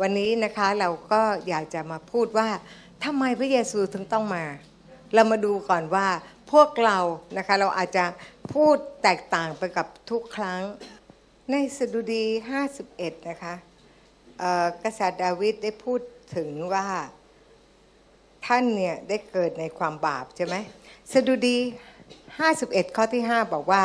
[0.00, 2.48] วันนี้นะคะเราก็อยากจะมาพูดว่า
[3.04, 4.44] ทำไมพระเยซูถึงต้องมา
[5.14, 6.08] เรามาดูก่อนว่า
[6.52, 6.98] พวกเรา
[7.36, 8.04] นะคะเราอาจจะ
[8.52, 10.62] พูดแตกต่างไปกับทุกครั้ง
[11.50, 12.24] ในสดุดี
[12.76, 13.54] 51 นะคะ
[14.38, 16.00] เอ่อกษัตริย์ดาวิดได้พูด
[16.36, 16.86] ถึงว่า
[18.46, 20.56] ท่านเนี่ยได้เกิดในความบาปใช่ไหม
[21.12, 21.58] สดุดี
[22.26, 23.84] 51 ข้อที่ 5 บอกว่า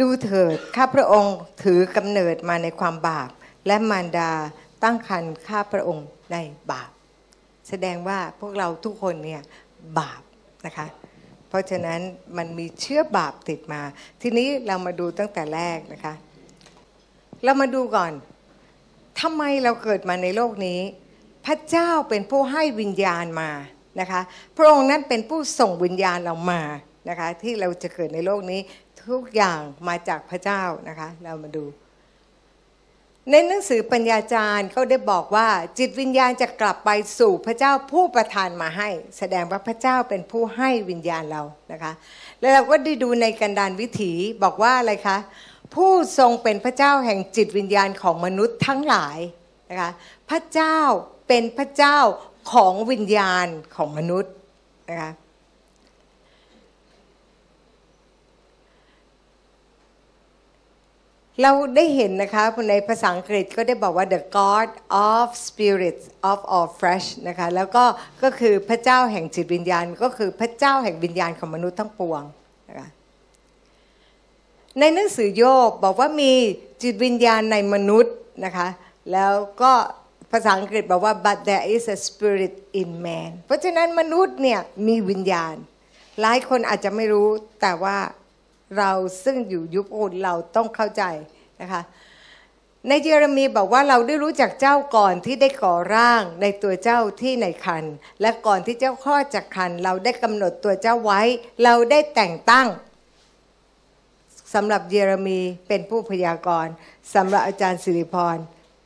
[0.00, 3.30] ดูเถิดข้าพระองค์ถือกำเนิดมาในความบาป
[3.66, 4.32] และมารดา
[4.84, 6.36] ตั้งครรภ์ข้าพระองค์ใน
[6.72, 6.90] บาป
[7.68, 9.42] แสดงว่าพวกเราทุกคนเนี่ย
[9.98, 10.22] บาป
[10.66, 10.86] นะคะ
[11.48, 12.00] เพราะฉะนั้น
[12.36, 13.82] มันมีเชื้อบาปติดมา
[14.22, 16.14] ทีนี้เรามาดูตั้งแต่แรกนะคะ
[17.44, 18.12] เรามาดูก่อน
[19.20, 20.80] ทำไมเราเกิดมาในโลกนี้
[21.46, 23.50] พระเจ้าเป็นผู้ให้วิญญาณมา
[24.00, 24.20] นะคะ
[24.56, 26.62] พระองค์นั้นเป็นผู้ส่งวิญญาณเรามา
[27.08, 28.60] นะคะ ที่เราจะเกิดในโลกนี้
[29.06, 31.64] ทุกอย่างมาจากพระเจ้านะคะ เรามาดู
[33.30, 41.92] ในหนังสือปัญญาจารย์เขาได้บอกว่า จิตวิญญาณจะกลับไปสู่พระเจ้าผู้ประทานมาให้ แสดงว่าพระเจ้าเป็นผู้ให้วิญญาณเรานะคะ
[42.40, 44.12] แล้วเราก็ได้ดูในกันดานวิถี
[44.44, 45.18] บอกว่าอะไรคะ
[45.74, 49.18] ผู้ทรงเป็นพระเจ้าแห่งจิตวิญญาณของมนุษย์ทั้งหลาย
[49.70, 49.90] นะคะ
[50.30, 50.78] พระเจ้า
[51.28, 51.98] เป็นพระเจ้า
[52.52, 53.46] ของวิญญาณ
[53.76, 54.32] ของมนุษย์
[54.90, 55.10] นะคะ
[61.42, 64.68] เราได้เห็นนะคะในภาษาอังกฤษก็ได้บอกว่า the God
[65.12, 67.84] of spirits of all flesh นะคะแล้วก็
[68.22, 72.22] ก็คือพระเจ้าแห่งจิตวิญญาณ ก็คือพระเจ้าแห่งวิญญาณของมนุษย์ทั้งปวง
[72.68, 72.88] นะคะ
[74.78, 76.32] ในหนังสือโยบบอกว่ามี
[76.82, 78.68] จิตวิญญาณในมนุษย์นะคะ
[79.12, 79.72] แล้วก็
[80.32, 85.54] ภาษาอังกฤษบอกว่า but there is a spirit in man เพราะฉะนั้นมนุษย์เนี่ยมีวิญญาณ
[86.20, 87.28] หลายคนอาจจะไม่รู้
[87.62, 87.96] แต่ว่า
[88.78, 88.92] เรา
[89.24, 91.02] ซึ่งอยู่ยุคโอนเราต้องเข้าใจ
[91.60, 91.82] นะคะ
[92.88, 97.84] ในเยเรมีบอกว่าเราได้รู้จักเจ้าก่อนที่ได้ก่อร่างในตัวเจ้าที่ในคัน
[98.20, 101.20] และก่อนที่เจ้าคลอดจากคัน เราได้กำหนดตัวเจ้าไว้
[101.64, 102.68] เราได้แต่งตั้ง
[104.54, 106.72] สำหรับเยเรมีเป็นผู้พยากรณ์
[107.14, 108.36] สำหรับอาจารย์สิริพร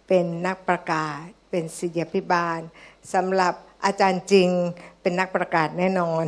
[0.08, 2.60] เป็นนักประกาศ เป็นศิษยพิบาล
[3.14, 3.54] สำหรับ
[3.84, 4.48] อาจารย์จริง
[5.02, 6.24] เป็นนักประกาศแน่นอน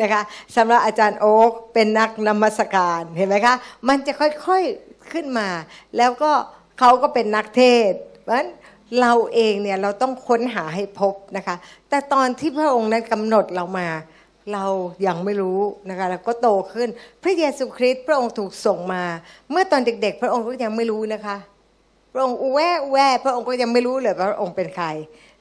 [0.00, 0.22] นะคะ
[0.56, 3.54] สำหรับอาจารย์โอ๊กเป็นนักนมัสการเห็นไหมคะ
[3.88, 5.48] มันจะค่อยๆขึ้นมา
[5.96, 6.32] แล้วก็
[6.78, 7.92] เขาก็เป็นนักเทศ
[8.22, 8.50] เพราะฉะนั้น
[9.00, 11.56] เราเองเนี่ยเราต้องค้นหาให้พบนะคะ
[11.88, 13.88] แต่ตอนที่พระองค์นั้นกำหนดเรามา
[14.52, 14.66] เรา
[15.06, 16.88] ยังไม่รู้นะคะแล้วก็โตขึ้น
[17.22, 19.02] พระเยซูคริสต์พระองค์ถูกส่งมา
[19.50, 21.36] เมื่อตอนเด็ก ๆ พระองค์ก็ยังไม่รู้นะคะ
[22.12, 24.88] พระองค์อุแวอุแวพระองค์ก็ยังไม่รู้เลยว่าพระองค์เป็นใคร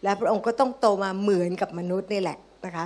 [0.08, 2.86] และพระองค์ก็ต้องโตมาเหมือนกับมนุษย์นี่แหละนะคะ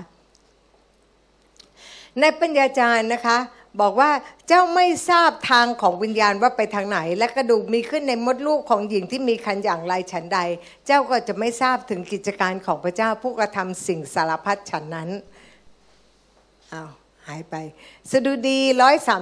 [2.19, 3.37] ในปัญญาจารย์นะคะ
[3.81, 4.11] บอกว่า
[4.47, 10.39] เจ้าไม่ทราบทางของวิญญาณว่าไปทางไหน และกระดูกมีขึ้นในมดลูกของหญิงที่มีคันอย่างไรฉันใด
[10.85, 15.09] เจ้าก็จะไม่ทราบถึงกิจการของพระเจ้าผู้กระทำสิ่งสารพัดฉันนั้น
[16.73, 17.55] อ้าวายไป
[18.11, 18.59] สดุดี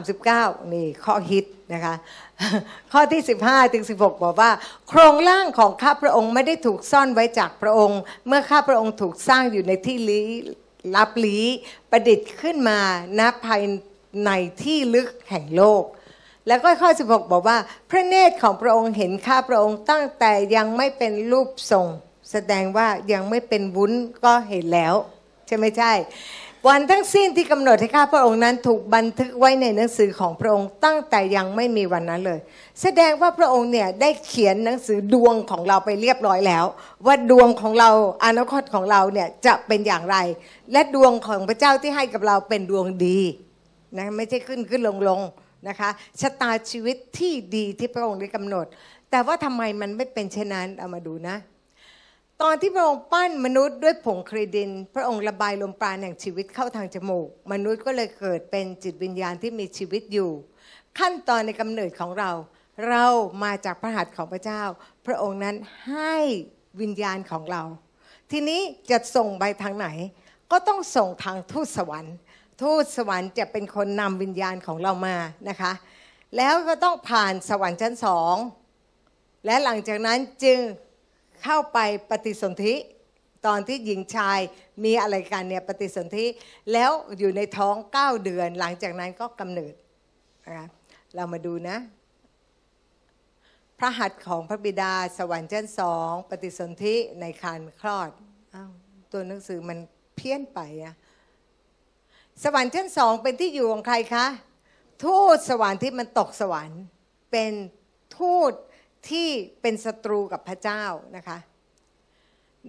[0.05, 1.95] 139 นี่ข้อฮิตนะคะ
[2.91, 4.51] ข้อที่ 15 ถึง 16 บอกว่า
[4.87, 10.27] โครงร่างของข้าพระองค์ไม่ได้ถูกซ่อนไว้จากพระองค์ เมื่อข้าพระองค์ถูกสร้างอยู่ในที่ลี้
[10.95, 11.45] ลับลี้
[11.91, 12.79] ประดิษฐ์ขึ้นมา
[13.19, 13.61] ณภาย
[14.25, 14.31] ใน
[14.63, 15.83] ที่ลึกแห่งโลก
[16.47, 17.57] แล้วก็ข้อ 16 บอกว่า
[17.89, 21.87] พระเนตรของพระองค์เห็นข้าพระองค์ตั้งแต่ยังไม่เป็นรูปทรง
[22.31, 23.91] แสดงว่ายังไม่เป็นวุ้น
[24.25, 24.95] ก็เห็นแล้ว
[25.47, 25.93] ใช่ไหมใช่
[26.67, 32.39] วันทั้งสิ้นที่กำหนดให้ข้าพระองค์นั้นถูกบันทึกไว้ในหนังสือของพระองค์ตั้งแต่ยังไม่มีวันนั้นเลย
[32.81, 36.65] แสดงว่าพระองค์เนี่ยได้เขียนหนังสือดวงของเราไปเรียบร้อยแล้ว
[37.05, 37.89] ว่าดวงของเรา
[38.25, 40.17] อนาคตของเราเนี่ยจะเป็นอย่างไร
[40.71, 43.19] และดวงของพระเจ้าที่ให้กับเราเป็นดวงดี
[43.97, 45.21] นะไม่ใช่ขึ้นขึ้นลงลง
[45.67, 45.89] นะคะ
[46.21, 48.65] ชะตาชีวิตที่ดีที่พระองค์ได้กำหนด
[49.11, 51.37] แต่ว่าทำไมมันไม่เป็นเช่นนั้นเอามาดูนะ
[52.43, 60.31] ตอนที่พระองค์ปั้นมนุษย์ด้วยผงครีดิน พระองค์ระบายลมปราณแห่งชีวิตเข้าทางจมูก มนุษย์ก็เลยเกิดเป็นจิตวิญญาณที่มีชีวิตอยู่
[60.99, 62.31] ขั้นตอนในกำเนิดของเรา
[62.89, 63.05] เรา
[63.43, 64.61] มาจากพระหัตถ์ของพระเจ้า
[65.05, 65.55] พระองค์นั้น
[65.87, 66.15] ให้
[66.81, 67.63] วิญญาณของเรา
[68.31, 69.87] ทีนี้จะส่งไปทางไหน
[70.51, 72.15] ก็ต้องส่งทางทูตสวรรค์
[72.61, 75.15] ทูตสวรรค์จะเป็นคนนำวิญญาณของเรามา
[75.49, 75.71] นะคะ
[76.37, 78.35] แล้วก็ต้องผ่านสวรรค์ชั้นสอง
[79.45, 80.59] และหลังจากนั้นจึง
[81.43, 81.79] เข้าไป
[82.11, 82.75] ปฏิสนธิ
[83.47, 84.39] ตอนที่หญิงชาย
[84.83, 86.25] มีอะไรกันเนี่ยปฏิสนธิ
[86.73, 89.73] แล้วอยู่ในท้อง 9 เดือน หลังจากนั้นก็กำเนิด
[90.45, 90.67] นะคะ
[91.15, 91.77] เรามาดูนะ
[93.77, 98.09] พระหัตถ์ของพระบิดาสวรรค์ชั้นสองปฏิสนธิในครรภ์คลอด
[98.53, 98.55] อ
[99.11, 99.79] ตัวหนังสือมัน
[100.15, 100.95] เพี้ยนไปอะ
[102.43, 104.25] สวรรค์ชั้นสองเป็นที่อยู่ของใครคะ
[105.05, 106.81] ทูตสวรรค์ที่มันตกสวรรค์
[107.31, 107.51] เป็น
[108.17, 108.53] ทูต
[109.09, 109.29] ที่
[109.61, 110.83] เป็นศัตรูกับพระเจ้า
[111.15, 111.37] นะคะ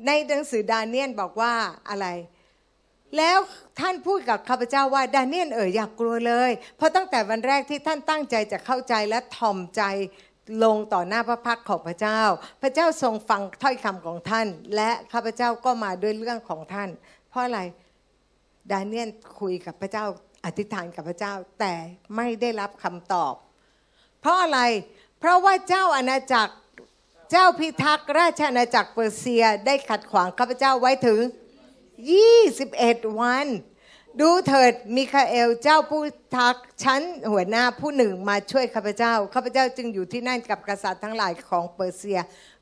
[0.06, 1.52] ในหนังสือดาเนียนบอกว่า
[1.90, 2.06] อะไร
[3.16, 3.38] แล้ว
[3.80, 9.82] ท่านพูดกับข้าพเจ้าว่าดาเนียนเอ๋ยอย่ากกลัวเลย เพราะตั้งแต่วันแรกที่ท่านตั้งใจจะเข้าใจและถ่อมใจ
[10.64, 12.20] ลงต่อหน้าพระพักของพระเจ้า
[12.62, 14.46] พระเจ้าทรงฟังถ้อยคำของท่าน
[14.76, 16.90] และข้าพเจ้าก็มาด้วยเรื่องของท่าน
[17.28, 17.60] เพราะอะไร
[18.72, 19.08] ดาเนียล
[19.40, 20.04] คุยกับพระเจ้า
[20.44, 21.74] อธิษฐานกับพระเจ้า แต่
[22.16, 23.34] ไม่ได้รับคำตอบ
[24.20, 24.60] เพราะอะไร
[25.20, 26.54] เพราะว่าเจ้าอาณาจักร
[27.30, 31.20] เจ้าพิทักษ์ราชอาณาจักรเปอร์เซียได้ขัดขวางข้าพเจ้าไว้ถึง
[32.38, 33.46] 21 วัน
[34.20, 36.02] ดูเถิดมิคาเอลเจ้าผู้พิ
[36.36, 37.02] ทักษ์ชั้น
[37.32, 42.20] หัวหน้าผู้หนึ่งมาช่วยข้าพเจ้าข้าพเจ้าจึงอยู่ที่นั่นกับกษัตริย์ทั้งหลายของเปอร์เซีย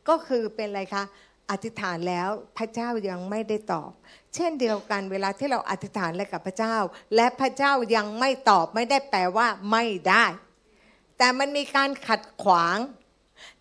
[0.08, 1.04] ก็คือเป็นอะไรคะ
[1.50, 2.28] อธิษฐานแล้ว
[2.58, 3.90] พระเจ้ายังไม่ได้ตอบ
[4.34, 6.76] เช่นเดียวกันเวลาที่เราอธิษฐานอะไรกับพระเจ้า
[7.14, 10.24] และพระเจ้ายังไม่ตอบไม่ได้แปลว่าไม่ได้
[11.18, 12.78] แต่มันมีการขัดขวาง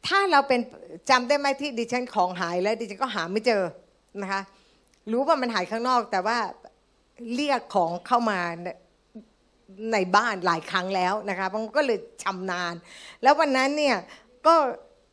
[0.08, 0.60] ถ้าเราเป็น
[1.10, 3.64] จำได้ไหมที่ดิฉันของหายแล้วดิฉันก็หาไม่เจอ
[4.22, 4.42] นะคะ
[5.12, 6.38] รู้ว่ามันหายข้างนอก แต่ว่า
[7.36, 8.40] เรียกของเข้ามา
[9.94, 12.74] ในบ้านหลายครั้งแล้วนะคะมันก็เลยชำนาญ
[13.24, 13.98] แล้ววันนั้นเนี่ย
[14.48, 14.56] ก็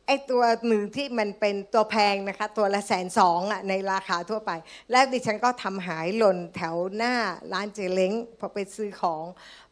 [0.07, 4.51] ไอตัวหนึ่งที่มันเป็นตัวแพงนะคะ ตัวละแสนสองอะในราคาทั่วไป
[4.91, 7.13] แล้วดิฉันก็ทำหายหล่นแถวหน้า
[7.53, 9.23] ร้านเจเล้งพอไปซื้อของ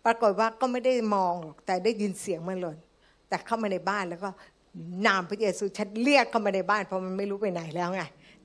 [0.06, 2.78] ปรากฏว่าก็ไม่ได้มองหรอกแต่ได้ยินเสียงมันหล่น
[3.30, 4.30] แต่เข้ามาในบ้านแล้วก็
[5.08, 8.02] นามพระเยซูฉันเรียกเข้ามาในบ้านเพราะมันไม่รู้ไปไหนแล้วไง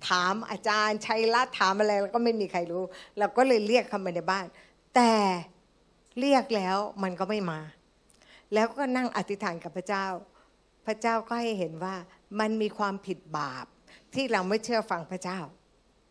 [0.09, 2.83] ถามอาจารย์ชัยรัตน์ถามอะไรแล้วก็ไม่มีใครรู้
[3.19, 4.47] เราก็เลยเรียกเข้ามาในบ้าน
[4.95, 5.13] แต่
[6.21, 7.61] เรียกแล้วมันก็ไม่มา
[8.55, 10.07] แล้วก็นั่งอธิษฐานกับพระเจ้า
[10.89, 11.95] พระเจ้าก็ให้เห็นว่า
[12.41, 13.67] มันมีความผิดบาป
[14.15, 15.39] ที่เราไม่เชื่อฟังพระเจ้า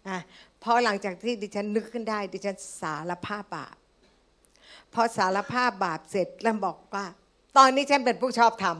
[0.07, 0.17] อะ
[0.63, 3.75] พอหลังจากที่ดิฉันนึกขึ้นได้ ดิฉันสารภาพบาป
[4.93, 7.05] พอสารภาพบาปเสร็จแล้วบอกว่า
[7.57, 8.77] ตอนนี้ฉันเป็นผู้ชอบธรรม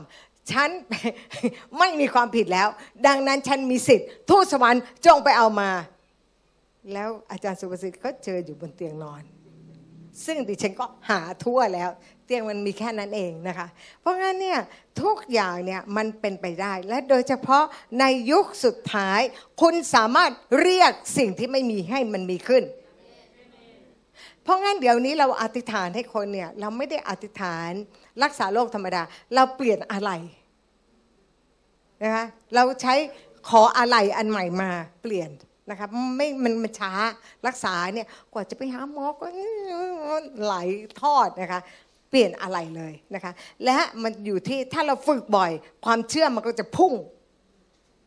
[0.52, 0.70] ฉัน
[1.78, 2.68] ไม่มีความผิดแล้ว
[3.06, 5.70] ดังนั้นฉันมีสิทธิ์ทูตสวรรค์จงไปเอามา
[6.92, 9.22] แล้วอาจารย์สุภสิทธิ์ก็เจออยู่บนเตียงนอน
[10.24, 11.90] ซึ่งดิฉันก็หาทั่วแล้ว
[12.28, 13.66] เตียงมันมีแค่นั้นเองนะคะ
[14.00, 14.58] เพราะงั้นเนี่ย
[15.02, 17.64] ทุกอย่างเนี่ยมันเป็นไปได้ และโดยเฉพาะ
[18.00, 19.20] ในยุคสุดท้าย
[19.60, 20.30] คุณสามารถ
[20.60, 22.64] เรียกสิ่งที่ไม่มีให้มันมีขึ้น
[24.42, 27.70] เพราะงั้นเดี๋ยวนี้เราอธิษฐานให้คนเนี่ยเราไม่ได้อธิษฐาน
[28.22, 29.02] รักษาโรคธรรมดา
[29.34, 30.10] เราเปลี่ยนอะไร
[32.02, 32.94] นะคะเราใช้
[33.48, 34.70] ขออะไรอันใหม่มา
[35.02, 35.30] เปลี่ยน
[35.70, 36.92] นะคะไม่มันมันช้า
[37.46, 39.26] รักษาเนี่ยกว่าจะไปหาหมอก็
[40.42, 40.54] ไหล
[41.02, 41.60] ทอดนะคะ
[42.10, 43.32] เปลี่ยนอะไรเลยนะคะ
[43.64, 45.52] และมันอยู่ที่ถ้าเราฝึกบ่อย
[45.84, 46.92] ความเชื่อมันก็จะพุ่ง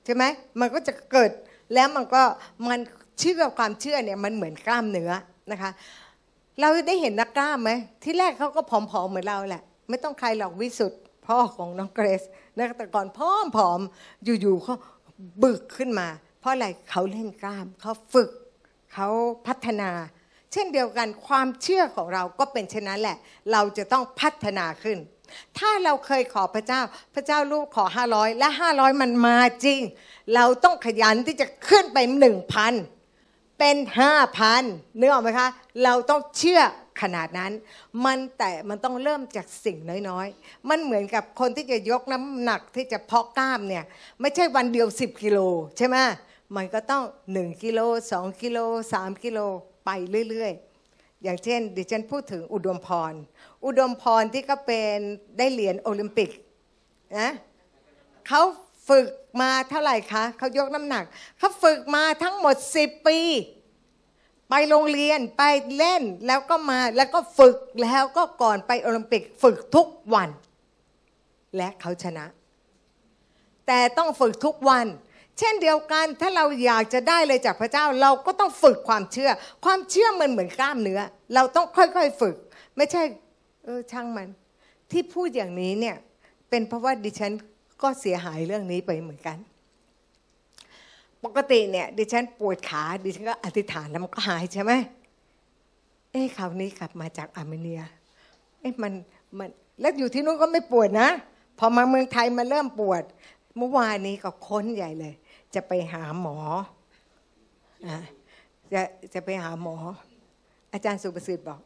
[0.05, 0.23] ใช่ไหม
[0.59, 1.31] มันก็จะเกิด
[1.73, 2.23] แล้วมันก็
[2.67, 2.79] มัน
[3.19, 5.11] เชื่อความเชื่อเนี่ยมันเหมือนกล้ามเนื้อ
[5.51, 5.71] นะคะ
[6.59, 7.71] เราได้เห็นนักกล้ามไหม
[8.03, 12.23] ที่แรกเขาก็ผอมๆเหมือนเราแหละ ไม่ต้องใครหรอกวิสุทธ์พ่อของน้องเกรซ
[12.57, 13.19] นะแต่ก่อนผ
[13.69, 14.75] อมๆอยู่ๆเขา
[15.43, 16.07] บึกขึ้นมา
[16.39, 18.29] เพราะอะไรเขาเล่นกล้ามเขาฝึก
[18.93, 19.07] เขา
[19.47, 19.89] พัฒนา
[20.53, 23.17] เช่นเดียวกันความเชื่อของเราก็เป็นเช่นนั้นแหละ
[23.51, 24.97] เราจะต้องพัฒนาขึ้น
[25.57, 26.81] ถ้าเราเคยขอพระเจ้า
[27.15, 29.79] พระเจ้าลูกขอ 500 และ 500 มันมาจริง
[30.35, 31.97] เราต้องขยันที่จะขึ้นไป
[32.79, 33.77] 1,000 เป็น
[34.37, 35.49] 5,000นึกออกไหมคะ
[35.83, 36.61] เราต้องเชื่อ
[37.01, 37.51] ขนาดนั้น
[38.05, 39.77] มันแต่มันต้องเริ่มจากสิ่ง
[40.09, 43.83] น้อยๆ มันเหมือนกับคนที่จะยกน้ำหนักที่จะเพาะกล้ามเนี่ย
[44.21, 45.39] ไม่ใช่วันเดียว 10 กิโล
[45.77, 45.97] ใช่ไหม
[46.55, 47.79] มันก็ต้อง 1 กิโล
[48.11, 48.59] 2 กิโล
[48.93, 49.39] 3 กิโล
[49.85, 49.89] ไป
[50.29, 53.13] เรื่อยๆ อย่างเช่น ดิฉันพูดถึงอุดมพร
[53.65, 54.97] อุดมพรที่ก็เป็น
[55.37, 56.29] ได้เหรียญโอลิมปิก
[57.19, 57.31] นะ
[58.27, 58.41] เขา
[58.89, 59.07] ฝึก
[59.41, 61.03] มาเท่าไหร่คะเขายกน้ำหนัก
[61.37, 63.19] เขาฝึกมาทั้งหมด 10 ปี
[64.49, 65.43] ไปโรงเรียนไป
[65.77, 70.29] เล่นแล้วก็มาแล้วก็ฝึกแล้วก็ก่อนไปโอลิมปิกฝึกทุกวัน
[71.57, 72.25] และเขาชนะ
[73.67, 74.87] แต่ต้องฝึกทุกวัน
[75.41, 79.31] เช่นเดียวกันถ้าเราอยากจะได้เลยจากพระเจ้าเราก็ต้องฝึกความเชื่อ
[79.65, 81.01] ความเชื่อมันเหมือนกล้ามเนื้อ
[81.35, 82.35] เราต้องค่อยๆฝึก
[82.77, 83.03] ไม่ใช่
[83.65, 84.27] เออช่างมัน
[84.91, 85.95] ที่พูดอย่างนี้เนี่ย
[86.49, 87.31] เป็นเพราะว่าดิฉัน
[87.81, 89.37] ก็เสียหายเรื่องนี้ไปเหมือนกัน
[91.23, 94.71] ปกติเนี่ย ดิฉันปวดขา ดิฉันก็อธิษฐานแล้วมันก็หายใช่ไหม
[96.11, 97.81] เอ้คราวนี้กลับมาจากอาร์เมเนีย
[98.59, 98.93] เอ้มัน
[99.37, 99.49] มัน
[99.81, 101.09] แล้วอยู่ที่นู้นก็ไม่ปวดนะ
[101.59, 103.03] พอมาเมืองไทยมาเริ่มปวด
[103.57, 105.13] เมื่อวานนี้ก็ค้นใหญ่เลย
[105.55, 106.37] จะไปหาหมอ
[108.73, 108.81] จะ
[109.13, 109.75] จะไปหาหมอ
[110.73, 111.59] อาจารย์สุประสิทธิ์บอก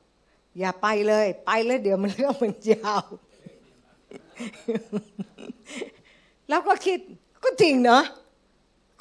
[0.60, 3.04] อย่าไปเลย ไปแล้วเดี๋ยวมันเรื่องมันยาว
[6.50, 7.00] แล้วก็คิด
[7.44, 8.04] ก็จริงเนาะ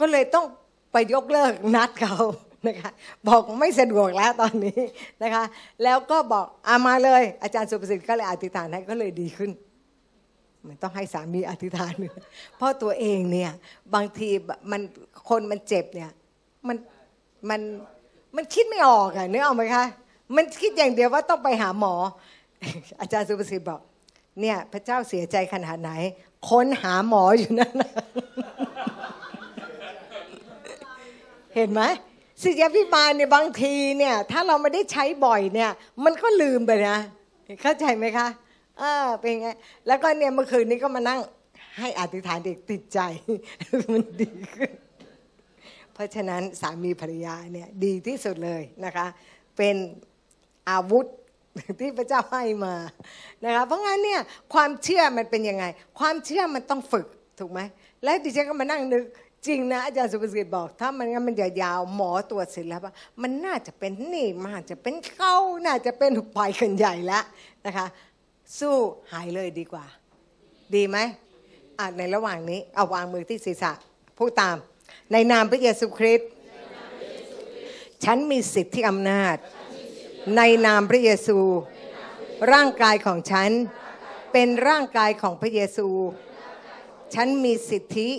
[0.00, 0.46] ก็เลยต้อง
[0.92, 2.16] ไปยกเลิกนัดเขา
[2.66, 2.90] นะคะ
[3.28, 4.80] บอกไม่สะดวกแล้วตอนนี้
[5.22, 5.44] นะคะ
[5.82, 9.50] แล้วก็บอกอามาเลย อาจารย์สุประสิทธิ์ก็เลยอธิษฐานให้ก็เลยดีขึ้น
[10.68, 11.94] มันต้องให้สามีอธิษฐาน
[12.56, 13.50] เพราะตัวเองเนี่ย
[13.94, 14.28] บางที
[14.70, 14.80] มัน
[15.28, 16.10] คนมันเจ็บเนี่ย
[16.68, 16.76] มัน
[17.50, 17.60] มัน
[18.36, 19.84] มันคิดไม่ออกอะนึกออกไหมคะ
[20.36, 21.94] มันคิดอย่างเดียวว่าต้องไปหาหมอ
[23.00, 23.80] อาจารย์สุภสิทธิ์บอก
[24.40, 25.90] เนี่ยพระเจ้าเสียใจขนาดไหน
[26.48, 27.92] ค้นหาหมออยู่นั่นนะ
[31.54, 31.82] เห็นไหม
[32.42, 35.70] สิทธิพิบาลเนี่ยบางทีเนี่ย ถ้าเราไม่ได้ใช้บ่อยเนี่ย
[36.04, 36.98] มันก็ลืมไปนะ
[37.62, 38.28] เข้าใจไหมคะ
[38.78, 39.48] เออเป็นไง
[39.86, 41.20] แล้วก็เนี่ยเมื่อคืนนี้ก็มานั่ง
[41.78, 42.98] ให้อธิษฐานเด็กติดใจ
[43.92, 44.70] มันดีขึ้น
[45.94, 49.06] เพราะฉะนั้นสามีภรรยาเนี่ยดีที่สุดเลยนะคะ
[49.56, 49.76] เป็น
[50.70, 51.06] อาวุธ
[51.80, 52.74] ที่พระเจ้าให้มา
[53.44, 54.20] นะคะ เพราะงั้นเนี่ย
[54.54, 55.64] ความเชื่อมันเป็นยังไง
[55.98, 57.06] ความเชื่อมันต้องฝึก
[57.38, 57.60] ถูกไหม
[58.04, 59.04] และดิฉันก็มานั่งนึก
[59.46, 67.24] จริงนะอาจารย์สุภสิทธิ์บอก ถ้ามันงั้นมันจะยาวหมอตรวจเสร็จแล้วว่ามันน่าจะเป็นนี่มันอาจจะเป็นเก้าน่าจะเป็นหุบไปกันใหญ่แล้ว
[67.66, 67.86] นะคะ
[68.58, 68.76] สู้
[69.12, 69.86] หายเลยดีกว่า
[70.74, 70.98] ดีไหม
[71.78, 73.72] อะในระหว่างนี้เอาวางมือที่ศีรษะ
[74.18, 74.56] พูดตาม
[75.12, 76.28] ในนามพระเยซูคริสต์
[78.04, 79.36] ฉันมีสิทธิอำนาจ
[80.36, 81.38] ในนามพระเยซู
[82.52, 83.50] ร่างกายของฉัน
[84.32, 85.88] เป็นร่างกายของพระเยซู
[87.14, 88.10] ฉันมีสิทธิ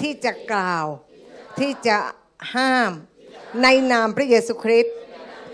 [0.00, 0.86] ที่จะกล่าว
[1.58, 1.98] ที่จะ
[2.54, 2.90] ห้าม
[3.62, 4.94] ในนามพระเยซูคริสต์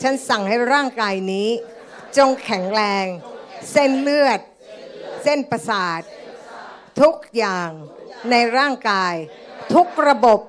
[0.02, 1.49] ฉันสั่งให้ร่างกายนี้
[2.16, 3.07] จงแข็งแรง
[3.73, 4.40] เส้นเลือด
[5.23, 6.00] เส้นประสาท
[7.00, 7.71] ทุกอย่าง
[8.31, 9.14] ในร่างกาย
[9.75, 10.40] ทุกระบบ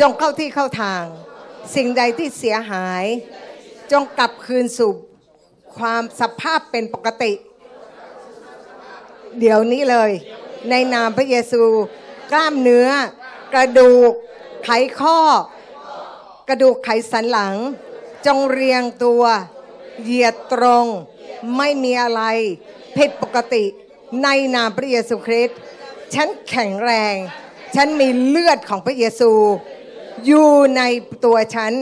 [0.00, 1.04] จงเข้าที่เข้าทาง
[1.74, 3.04] สิ่งใดที่เสียหาย
[3.92, 4.92] จงกลับคืนสู่
[5.76, 7.32] ความสภาพเป็นปกติ
[9.38, 10.10] เดี๋ยวนี้เลย
[10.70, 11.62] ในนามพระเยซู
[12.32, 12.88] กล้ามเนื้อ
[13.54, 14.12] กระดูก
[14.64, 15.20] ไขข้อ
[16.48, 17.56] กระดูกไขสันหลัง
[18.26, 19.22] จงเรียงตัว
[20.02, 20.86] เหยียดตรง
[21.56, 22.22] ไม่มีอะไร
[22.96, 23.64] ผิดปกติ
[24.22, 25.58] ในนามพระเยซูคริสต์
[26.14, 27.14] ฉันแข็งแรง
[27.76, 29.32] ฉันมีเลือดของพระเยซู
[30.26, 30.82] อยู่ใน
[31.24, 31.72] ตัวฉัน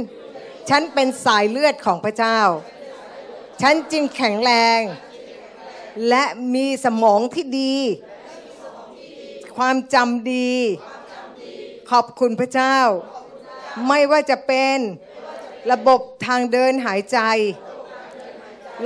[0.68, 2.38] ฉันเป็นสายเลือดของพระเจ้า
[3.62, 4.80] ฉันจึงแข็งแรง
[6.08, 7.76] และมีสมองที่ดี
[9.56, 10.52] ความจำดี
[11.90, 12.78] ขอบคุณพระเจ้า
[13.88, 14.78] ไม่ว่าจะเป็น
[15.72, 17.18] ระบบทางเดินหายใจ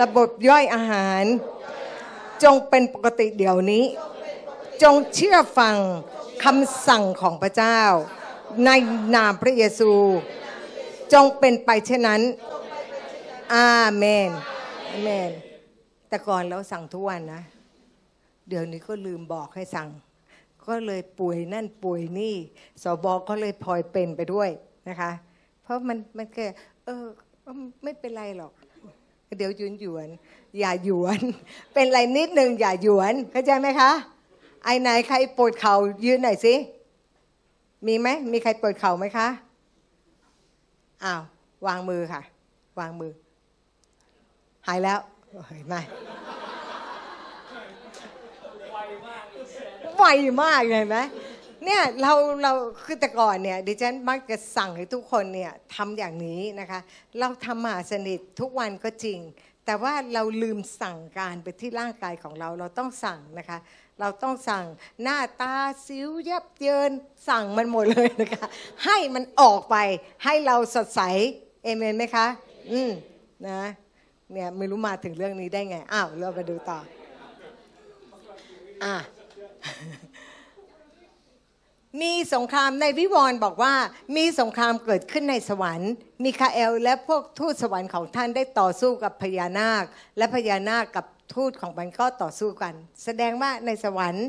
[0.01, 1.25] ระบบย่อยอาหาร
[2.45, 3.85] จงเป็นปกติเดี๋ยวนี้
[4.83, 5.77] จงเชื่อฟัง
[6.45, 7.81] คำสั่งของพระเจ้า
[8.65, 8.71] ใน
[9.15, 9.93] นามพระเยซู
[11.13, 12.23] จงเป็นไปเช่นนั้น
[13.55, 14.31] อาเมน
[14.91, 15.31] อาเมน
[16.09, 17.43] แต่ก่อนเราสั่งทุกวันนะ
[18.49, 19.89] เดี๋ยวนี้ก็ลืมบอกให้สั่ง
[20.67, 22.35] ก็เลยป่วยนั่นป่วยนี่
[22.83, 24.51] สบก็เลยพลอยเป็นไปด้วย
[24.89, 25.13] นะคะ
[25.63, 26.47] เพราะมันมันแค่
[26.85, 27.05] เออ
[27.83, 28.53] ไม่เป็นไรหรอก
[29.39, 30.09] เดี๋ยวยวนหยวน
[30.59, 31.21] อย่าหยวน
[31.75, 33.91] เป็นไรนิดนึงอย่าหยวนเข้าใจไหมคะ
[34.65, 36.55] ไอ้ไหนใครปวดเข่ายืนหน่อยสิ
[37.87, 39.29] มีไหมมีใครปวดเข่าไหมคะ
[41.05, 41.23] อ้าว
[41.67, 42.23] วางมือค่ะ
[42.79, 43.13] วางมือ
[44.67, 44.99] หายแล้ว
[45.57, 45.77] เห็นไหม
[49.99, 50.07] ไว
[50.43, 50.99] มากเห็นไหม
[51.67, 52.53] เนี่ยเราเรา
[52.85, 56.81] คือแต่ก่อนเนี่ยดิฉันมักจะสั่งให้ทุกคนเนี่ยทำอย่างนี้นะคะ
[57.21, 59.19] เราทำมหาสนิททุกวันก็จริง
[59.67, 63.59] แต่ว่าเราลืมสั่งการไปที่ร่างกายของเราเราต้องสั่งนะคะ
[64.01, 64.65] เราต้องสั่ง
[65.03, 65.55] หน้าตา
[65.87, 66.93] สิวยับเยิน
[67.29, 68.47] สั่งมันหมดเลยนะคะ
[68.85, 69.77] ให้มันออกไป
[70.25, 71.01] ให้เราสดใส
[71.65, 72.27] เอเมนไหมคะ
[72.73, 72.91] อืม
[73.49, 73.61] นะ
[74.33, 76.79] เนี่ยไม่รู้มาถึงเรื่องนี้ได้ไง อ้าว เรามาดูต่อ
[78.85, 78.97] อะ
[82.03, 83.75] มีสงครามในวิวรณ์บอกว่า
[84.17, 85.93] มีสงครามเกิดขึ้นในสวรรค์
[86.25, 89.85] มิคาเอล และพวกทูตสวรรค์ของท่านได้ต่อสู้กับพญานาค
[90.19, 92.75] และพญานาคกับทูตของมันก็ต่อสู้กัน
[93.05, 94.27] แสดงว่าในสวรรค์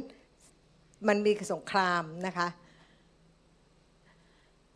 [1.07, 2.49] มันมีสงครามนะคะ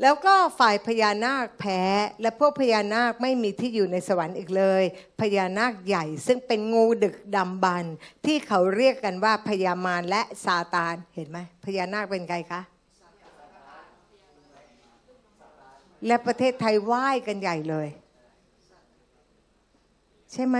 [0.01, 1.81] แล้วก็ฝ่ายพญานาคแพ้
[2.21, 4.83] และพวกพญานาคไม่มีที่อยู่ในสวรรค์อีกเลย
[5.21, 7.86] พญานาคใหญ่ซึ่งเป็นงูดึกดำบรร
[8.25, 12.62] ที่เขาเรียกกันว่าพญามารและซาตานเห็นไหมพญานาคเป็นไงคะ
[16.05, 17.88] และประเทศไทยไหว้กันใหญ่เลย
[20.34, 20.58] ใช่ไหม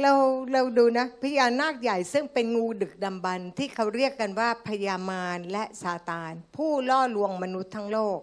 [0.00, 0.12] เรา
[0.52, 8.20] เราดูนะพญานาคใหญ่ซึ่งเป็นงูดึกดำบรรพ์ที่เขาเรียกกันว่าพญามารและซาตาน ผู้ล่อลวงมนุษย์ทั้งโลก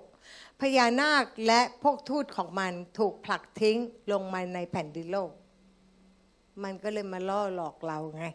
[0.62, 3.78] พญานาคและพวกทูตของมันถูกผลักทิ้ง
[4.12, 5.32] ลงมาในแผ่นดินโลก
[6.64, 8.26] มันก็เลยมาล่อหลอกเราไง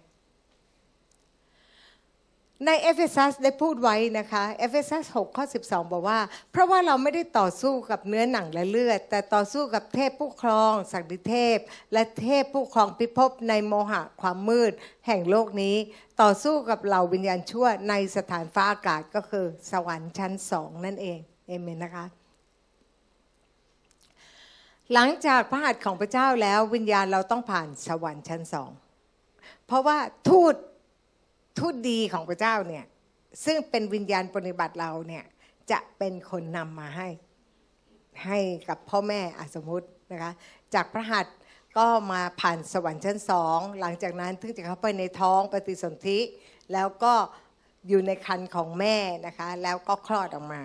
[2.66, 11.58] ในเอเฟซัสได้พูดไว้นะคะเอเฟซัส6ข้อ 12 บอกว่า เพราะว่าเราไม่ได้ต่อสู้กับเนื้อหนังและเลือด แต่ต่อสู้กับเทพผู้ครองศักดิเทพ
[11.92, 14.72] และเทพผู้ครองพิภพในโมหะความมืด
[15.06, 15.76] แห่งโลกนี้
[16.22, 22.06] ต่อสู้กับเหล่าวิญญาณชั่วในสถานฟ้าอากาศก็คือสวรรค์ชั้นสองนั่นเองเอเมนนะคะ
[24.92, 28.70] หลังจากพระหัตถ์ของพระเจ้าแล้ววิญญาณเราต้องผ่านสวรรค์ชั้นสอง
[29.66, 30.54] เพราะว่าทูต
[31.58, 32.84] ทูตดีของพระเจ้าเนี่ย
[33.44, 35.24] ซึ่งเป็นวิญญาณปรนนิบัติเราเนี่ย
[35.70, 37.08] จะเป็นคนนำมาให้
[38.24, 40.32] ให้กับพ่อแม่สมมตินะคะ
[40.74, 41.36] จากพระหัตถ์
[41.78, 46.18] ก็มาผ่านสวรรค์ชั้นสองหลังจากนั้นถึงจะเข้าไปในท้องปฏิสนธิ
[46.72, 47.14] แล้วก็
[47.88, 50.62] อยู่ในครรภ์ของแม่นะคะแล้วก็คลอดออกมา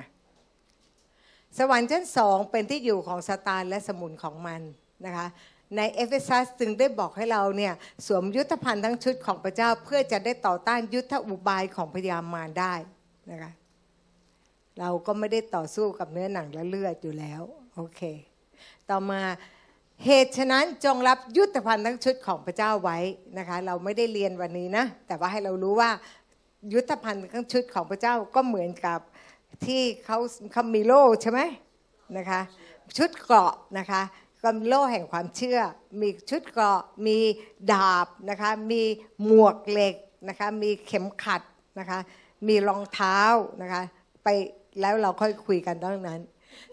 [1.57, 4.61] สวรรค์ชั้นสองเป็นที่อยู่ของซาตานและสมุนของมัน
[5.05, 5.27] นะคะ
[5.75, 7.73] ในเอเฟซัสจึงได้บอกให้เราเนี่ย
[8.05, 12.73] สวมยุทธภัณฑ์ทั้งชุดของพระเจ้าเพื่อจะได้ต่อต้านยุทธอุบายของพยามารได้
[13.31, 13.51] นะคะ
[14.79, 17.41] เราก็ไม่ได้ต่อสู้กับเนื้อหนังและเลือดอยู่แล้ว
[17.75, 18.01] โอเค
[18.89, 19.21] ต่อมา
[20.05, 22.97] เหตุฉะนั้นจงรับยุทธภัณฑ์ทั้งชุดของพระเจ้าไว้
[23.37, 25.89] นะคะ เราไม่ได้เรียนวันนี้นะ แต่ว่าให้เรารู้ว่า
[26.73, 28.99] ยุทธภัณฑ์ทั้งชุดของพระเจ้าก็เหมือนกับ
[29.65, 30.17] ที่เขา
[30.51, 31.41] เขามีโล่ใช่ไหม
[32.17, 32.41] นะคะ
[32.97, 34.01] ชุดเกราะนะคะ
[34.43, 35.59] ก็โล่แห่งความเชื่อ
[36.01, 37.17] มีชุดเกราะมี
[37.71, 38.81] ดาบนะคะมี
[39.23, 39.95] หมวกเหล็ก
[40.29, 41.41] นะคะมีเข็มขัด
[41.79, 41.99] นะคะ
[42.47, 43.19] มีรองเท้า
[43.61, 43.81] นะคะ
[44.23, 44.27] ไป
[44.81, 46.21] แล้วเราค่อยคุยกันตรงนั้น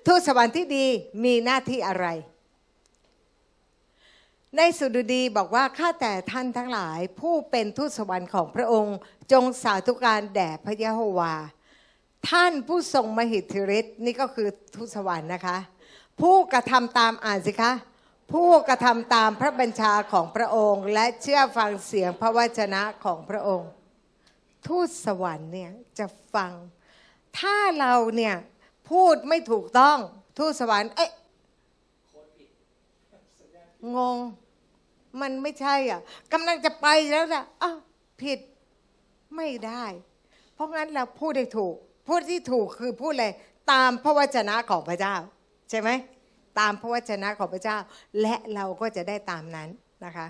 [0.06, 0.87] ทูตสวรรค์ที่ดี
[1.25, 2.06] มีหน้าที่อะไร
[4.56, 8.97] ในสุดดีบอกว่าข้าแต่ท่านทั้งหลาย ผู้เป็นทูตสวรรค์ของพระองค์
[9.33, 11.35] จงสาธุการแด่พระยะโฮวา
[12.30, 15.56] ท่านผู้ทรงมหิทธิฤทธิ์นี่ก็คือทูตสวรรค์นะคะ
[16.21, 17.73] ผู้กระทำตามอ่านสิคะ
[18.33, 23.71] ผู้กระทำตามพระบัญชาของพระองค์ และเชื่อฟังเสียงพระวจนะของพระองค์
[24.66, 26.52] ทูตสวรรค์เนี่ยจะฟัง
[27.38, 28.35] ถ้าเราเนี่ย
[28.90, 29.99] พูดไม่ถูกต้อง
[30.38, 31.12] ทูตสวรรค์เอ๊ะ
[33.97, 34.18] งง
[35.21, 36.00] มันไม่ใช่อะ
[36.33, 37.78] กำลังจะไปแล้วนะอ้าว
[38.23, 38.38] ผิด
[39.37, 39.85] ไม่ได้
[40.54, 41.75] เพราะงั้นเราพูดได้ถูก
[42.09, 43.33] พูดที่ถูกคือพูดเลย
[43.73, 45.16] ตามพระวจนะของพระเจ้า
[45.75, 45.91] ช่ไหม
[46.58, 47.78] ตามพระวจนะของพระเจ้า
[48.21, 49.69] และเราก็จะได้ตามนั้น
[50.04, 50.26] นะคะ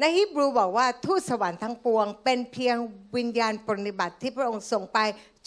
[0.00, 2.76] ในฮิบรูบอกว่าทูตสวรรค์ทั้งปวง เป็นเพียง
[3.16, 4.98] วิญญาณปฏิบัติที่พระองค์ส่งไป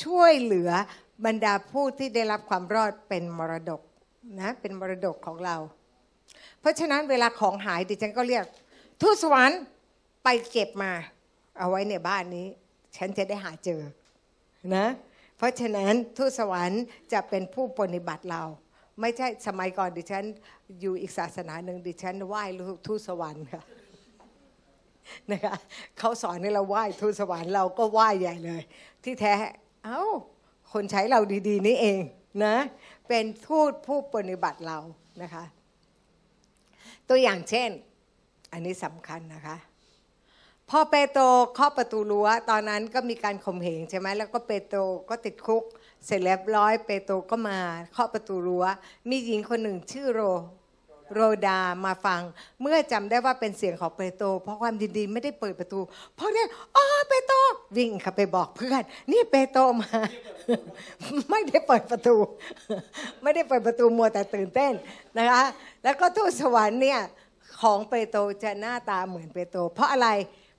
[0.03, 0.71] ช่วยเหลือ
[1.25, 3.81] บรรดาผู้ที่ได้รับความรอดเป็นมรดก
[4.39, 5.55] นะเป็นมรดกของเรา
[6.59, 8.45] เพราะฉะนั้นเวลาของหายดิฉันก็เรียก
[9.01, 9.59] ทูตสวรรค์
[10.23, 10.91] ไปเก็บมา
[11.59, 12.47] เอาไว้ในบ้านนี้
[12.97, 13.81] ฉันจะได้หาเจอ
[14.75, 14.85] นะ
[15.41, 18.43] เพราะฉะนั้นทูตสวรรค์จะเป็นผู้ปฏิบัติเรา
[19.01, 20.25] ไม่ใช่สมัยก่อนดิฉัน
[20.79, 22.43] อยู่อีกศาสนาหนึ่งดิฉันไหว้
[22.87, 23.63] ทูตสวรรค์ค่ะ
[25.31, 25.55] นะคะ
[25.97, 28.61] เขาสอนให้เราไหว้ทูตสวรรค์เราก็ไหว้ใหญ่เลย
[29.03, 29.33] ที่แท้
[29.85, 30.01] เอ้า
[30.73, 32.01] คนใช้เราดีๆ นี่เอง
[32.45, 32.55] นะ
[33.07, 34.79] เป็นทูตผู้ปฏิบัติเรา
[35.21, 35.43] นะคะ
[37.09, 37.69] ตัวอย่างเช่น
[38.51, 39.57] อันนี้สำคัญนะคะ
[40.73, 41.23] พอเปโตร
[41.55, 44.79] เคาะประตูรั้วตอนนั้นก็มีการข่มเหงใช่ไหมแล้วก็เปโตร
[45.09, 45.63] ก็ติดคุก
[46.05, 47.57] เสร็จเรียบร้อยเปโตรก็มา
[47.93, 48.65] เคาะประตูรั้ว
[49.09, 50.21] มีหญิงคนหนึ่งชื่อโร
[51.13, 52.21] โรดามาฟัง
[52.61, 55.79] เมื่อจำได้ว่าเป็นเสียงของเปโตรเพราะความดีๆไม่ได้เปิดประตู
[56.15, 57.35] เพราะเนี่ยอ๋อเปโตร
[57.77, 59.89] วิ่งเข้าไปบอกเพื่อน นี่เปโตรมา
[61.29, 62.15] ไม่ได้เปิดประตู
[63.23, 64.73] ไม่ได้เปิดประตูมัวแต่ตื่นเต้น
[65.17, 65.43] นะคะ
[65.83, 66.99] แล้วก็ทูตสวรรค์เนี่ย
[67.61, 70.09] ของเปโตรจะหน้าตาเหมือนเปโตรเพราะอะไร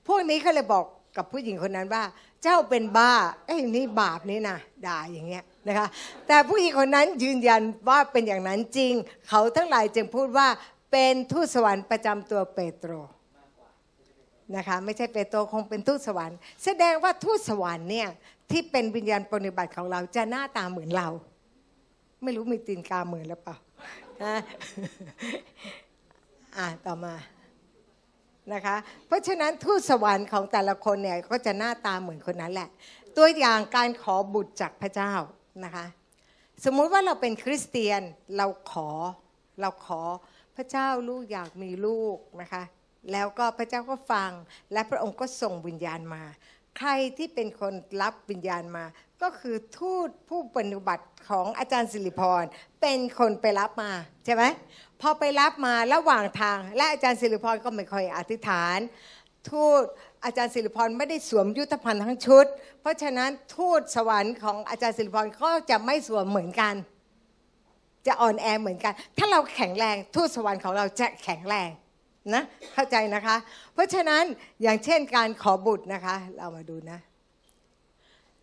[0.06, 0.84] พวกนี้เขาเลยบอก
[1.16, 2.04] กับผู้หญิงคนนั้นว่า
[2.42, 3.12] เจ้าเป็นบ้า
[3.46, 5.88] ไอ้นี่บาปนี่นะด่าอย่างเงี้ยนะคะ
[6.26, 8.92] แต่ผู้หญิงคนนั้นยืนยันว่าเป็นอย่างนั้นจริง
[9.28, 10.48] เขาทั้งหลายจึงพูดว่า
[10.92, 12.92] เป็นทูตสวรรค์ประจำตัวเปโตร
[14.56, 18.08] นะคะไม่ใช่เปโตรคงเป็นทูตสวรรค์ แสดงว่าทูตสวรรค์เนี่ย
[18.50, 21.08] ที่เป็นวิญญาณปฏิบัติของเราจะหน้าตาเหมือนเรา
[22.22, 23.56] ไม่รู้มีตีนกาเหมือนหรือเปล่า
[26.56, 27.14] อ่าต่อมา
[28.54, 28.76] นะคะ
[29.06, 32.68] เพราะฉะนั้นทูตสวรรค์ของแต่ละคนเนี่ยก็จะหน้าตาเหมือนคนนั้นแหละ
[33.16, 35.12] ตัวอย่างการขอบุตรจากพระเจ้า
[35.64, 35.86] นะคะ
[36.64, 38.02] สมมุติว่าเราเป็นคริสเตียน
[38.36, 38.88] เราขอ
[39.60, 40.00] เราขอ
[40.56, 42.62] พระเจ้าลูกอยากมีลูกนะคะ
[43.12, 44.30] แล้วก็พระเจ้าก็ฟัง
[44.72, 46.22] และพระองค์ก็ส่งวิญญาณมา
[46.78, 48.84] ใครที่เป็นคนรับวิญญาณมา
[49.22, 52.42] ก็คือทูตผู้ปฏิบัติของอาจารย์สิริพร
[52.80, 53.90] เป็นคนไปรับมา
[54.24, 54.44] ใช่ไหม
[55.00, 58.78] พอไปรับมาระหว่างทาง และอาจารย์สิริพรก็ไม่ค่อยอธิษฐาน
[59.50, 59.82] ทูต
[60.24, 62.46] อาจารย์สิริพรไม่ได้สวมยุทธภัณฑ์ทั้งชุด
[62.80, 66.74] เพราะฉะนั้นทูตสวรรค์ของอาจารย์สิริพรก็จะไม่สวมเหมือนกัน
[68.06, 71.68] จะอ่อนแอเหมือนกัน ถ้าเราแข็งแรงทูตสวรรค์ของเราจะแข็งแรง
[72.34, 72.42] นะ
[72.74, 73.36] เข้าใจนะคะ
[73.74, 74.24] เพราะฉะนั้น
[74.62, 76.98] อย่างเช่นการขอบุตรนะคะ เรามาดูนะ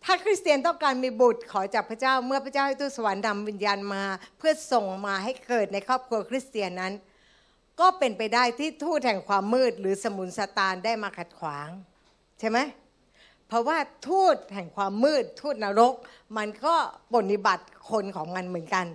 [0.03, 4.03] ถ้าคริสเตียนต้องการมีบุตรขอจากพระเจ้าเมื่อพระเจ้าให้ทูตสวรรค์นำวิญญาณมา
[4.37, 6.93] เพื่อส่งมาให้เกิดในครอบครัวคริสเตียนนั้น
[7.79, 11.69] ก็เป็นไปได้ที่ทูตแห่งความมืด หรือสมุนสตานได้มาขัดขวาง
[12.39, 12.59] ใช่ไหม
[13.47, 15.93] เพราะว่าทูตแห่งความมืด ทูตนรก
[16.37, 16.75] มันก็
[17.13, 18.85] ปฏิบัติคนของมันเหมือนกัน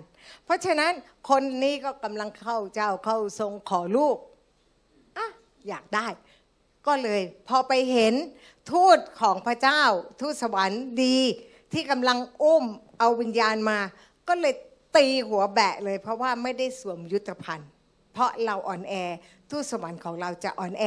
[0.45, 0.91] เพราะฉะนั้น
[1.29, 4.17] คนนี้ก็กำลังเข้าเจ้าเข้าทรงขอลูก
[5.69, 6.07] อยากได้
[6.87, 8.13] ก็เลยพอไปเห็น
[8.71, 9.81] ทูตของพระเจ้า
[10.21, 11.17] ทูตสวรรค์ดี
[11.73, 12.65] ที่กำลังอุ้ม
[12.99, 13.79] เอาวิญญาณมา
[14.27, 14.53] ก็เลย
[14.95, 17.69] ตีหัวแบะเลย เพราะว่าไม่ได้สวมยุทธภัณฑ์
[18.13, 18.93] เพราะเราอ่อนแอ
[19.51, 20.85] ทูตสวรรค์ของเราจะอ่อนแอ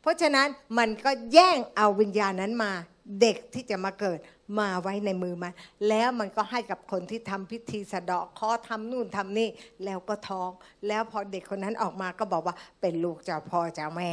[0.00, 2.72] เพราะฉะนั้นมันก็แย่งเอาวิญญาณนั้นมา
[3.20, 4.18] เด็กที่จะมาเกิด
[4.58, 5.52] มาไว้ในมือมัน
[5.88, 9.48] แล้วมันก็ให้กับคนที่ทำพิธีสะเดาะเคอทำนู่นทำนี่
[9.84, 10.50] แล้วก็ท้อง
[10.86, 14.12] แล้วพอเด็กคนนั้นออกมาก็บอกว่าเป็นลูกเจ้าพ่อเจ้าแม่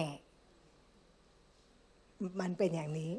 [2.41, 3.13] มันเป็นอย่างนี้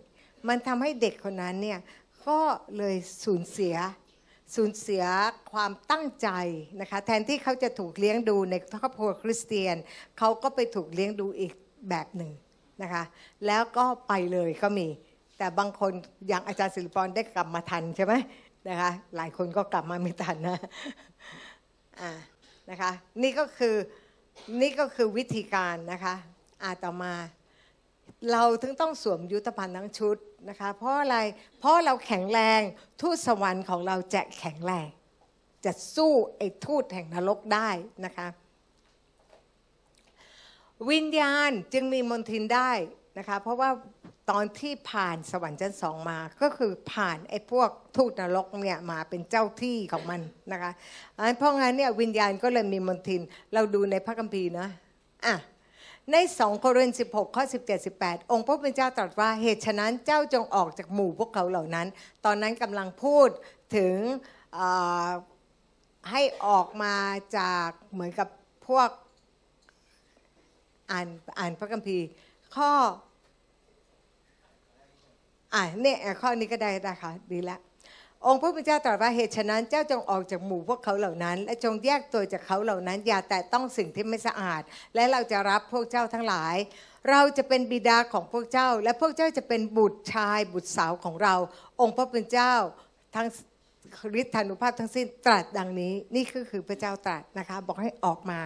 [0.48, 1.78] มันทำให้เด็กคนนั้นเนี่ย
[2.26, 2.40] ก็
[2.78, 3.76] เลยสูญเสีย
[4.54, 5.04] สูญเสีย
[5.52, 6.28] ความตั้งใจ
[6.80, 9.76] นะคะ แทนที่เขาจะถูกเลี้ยงดูในครอบครัวคริสเตียน
[10.18, 11.52] เขาก็ไปถูกเลี้ยงดูอีก
[11.88, 12.32] แบบหนึ่ง
[12.82, 13.04] นะคะ
[13.46, 14.88] แล้วก็ไปเลยก็มี
[15.38, 15.92] แต่บางคน
[16.28, 18.14] อย่างอาจารย์ศิริพรได้กลับมาทันใช่ไหม
[18.68, 20.58] นะคะหลายคนก็กลับมาไม่ทันนะ
[22.00, 22.10] อ่า
[22.70, 22.90] นะคะ
[23.22, 23.74] นี่ก็คือ
[24.60, 26.14] นี่ก็คือวิธีการนะคะ
[26.62, 27.14] อ่าต่อมา
[28.32, 30.16] เราถึงต้องสวมยุทธภัณฑ์ทั้งชุด
[30.48, 31.18] นะคะเพราะอะไร
[31.58, 32.60] เพราะเราแข็งแรง
[33.00, 34.86] ทูตสวรรค์ของเราจะแข็งแรง
[35.64, 37.68] จะสู้ไอ้ทูตแห่งนรกได้
[38.04, 38.28] นะคะ
[40.90, 42.70] วิญญาณจึงมีมนทินได้
[43.18, 43.70] นะคะเพราะว่า
[44.30, 50.20] ตอนที่ผ่านสวรรค์ชั้นสองมา ก็คือผ่านไอ้พวกทูตนรกเนี่ยมาเป็นเจ้าที่ของมัน
[50.52, 50.72] นะคะ
[51.36, 53.22] เพราะงั้นเนี่ยวิญญาณก็เลยมีมนทิน
[53.54, 54.68] เราดูในพระคัมภีร์นะ
[55.26, 55.36] อะ
[56.12, 61.86] ใน2โครินธ์16 ข้อ 17 18 องค์พระผู้เป็นเจ้าตรัสว่าเหตุฉะนั้นเจ้าจงออกจากหมู่พวกเขาเหล่านั้น
[62.24, 63.28] ตอนนั้นกำลังพูด
[63.76, 63.94] ถึง
[66.10, 66.94] ให้ออกมา
[67.38, 68.28] จากเหมือนกับ
[68.68, 68.88] พวก
[70.90, 71.06] อ่าน
[71.38, 72.06] อ่านพระคัมภีร์
[72.56, 72.72] ข้อ
[75.54, 77.60] อ่าเนี่ยข้อนี้ก็ได้นะคะดีแล้ว
[78.26, 84.62] องค์พระผู้เป็นเจ้าตรัสว่าเหตุฉะนั้นเจ้าจงออกจากหมู่พวกเขาเหล่านั้น และจงแยกตัวจากเขาเหล่านั้น อย่าแต่ต้องสิ่งที่ไม่สะอาด
[84.94, 86.56] และเราจะรับพวกเจ้าทั้งหลาย
[87.10, 91.34] เราจะเป็นบิดาของพวกเจ้า และพวกเจ้าจะเป็นบุตรชายบุตรสาวของเรา
[91.80, 92.54] องค์พระผู้เป็นเจ้า
[93.14, 93.26] ทั้ง
[94.20, 98.38] ฤทธานุภาพทั้งสิ้นตรัสดังนี้ นี่คือคือพระเจ้าตรัสนะคะ บอกให้ออกมา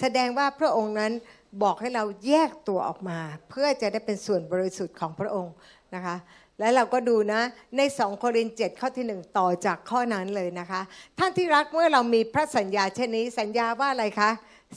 [0.00, 1.12] แสดงว่าพระองค์นั้น
[1.62, 5.54] บอกให้เราแยกตัวออกมา เพื่อจะได้เป็นส่วนบริสุทธิ์ของพระองค์
[5.94, 6.16] นะคะ
[6.58, 7.40] แล้วเราก็ดูนะ
[7.76, 10.80] ใน 2 โครินธ์7ข้อที่ 1 ต่อจากข้อนั้นเลยนะคะ
[11.18, 14.30] ท่านที่รักเมื่อเรามีพระสัญญาเช่นนี้สัญญาว่าอะไรคะ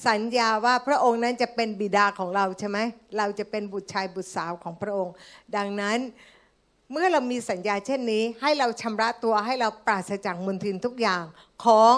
[0.08, 2.78] สัญญาว่าพระองค์นั้นจะเป็นบิดาของเราใช่ไหม
[3.18, 5.14] เราจะเป็นบุตรชายบุตรสาวของพระองค์
[5.56, 5.98] ดังนั้น
[6.92, 11.24] เมื่อเรามีสัญญาเช่นนี้ ให้เราชำระตัวให้เราปราศจากมลทินทุกอย่าง
[11.66, 11.96] ของ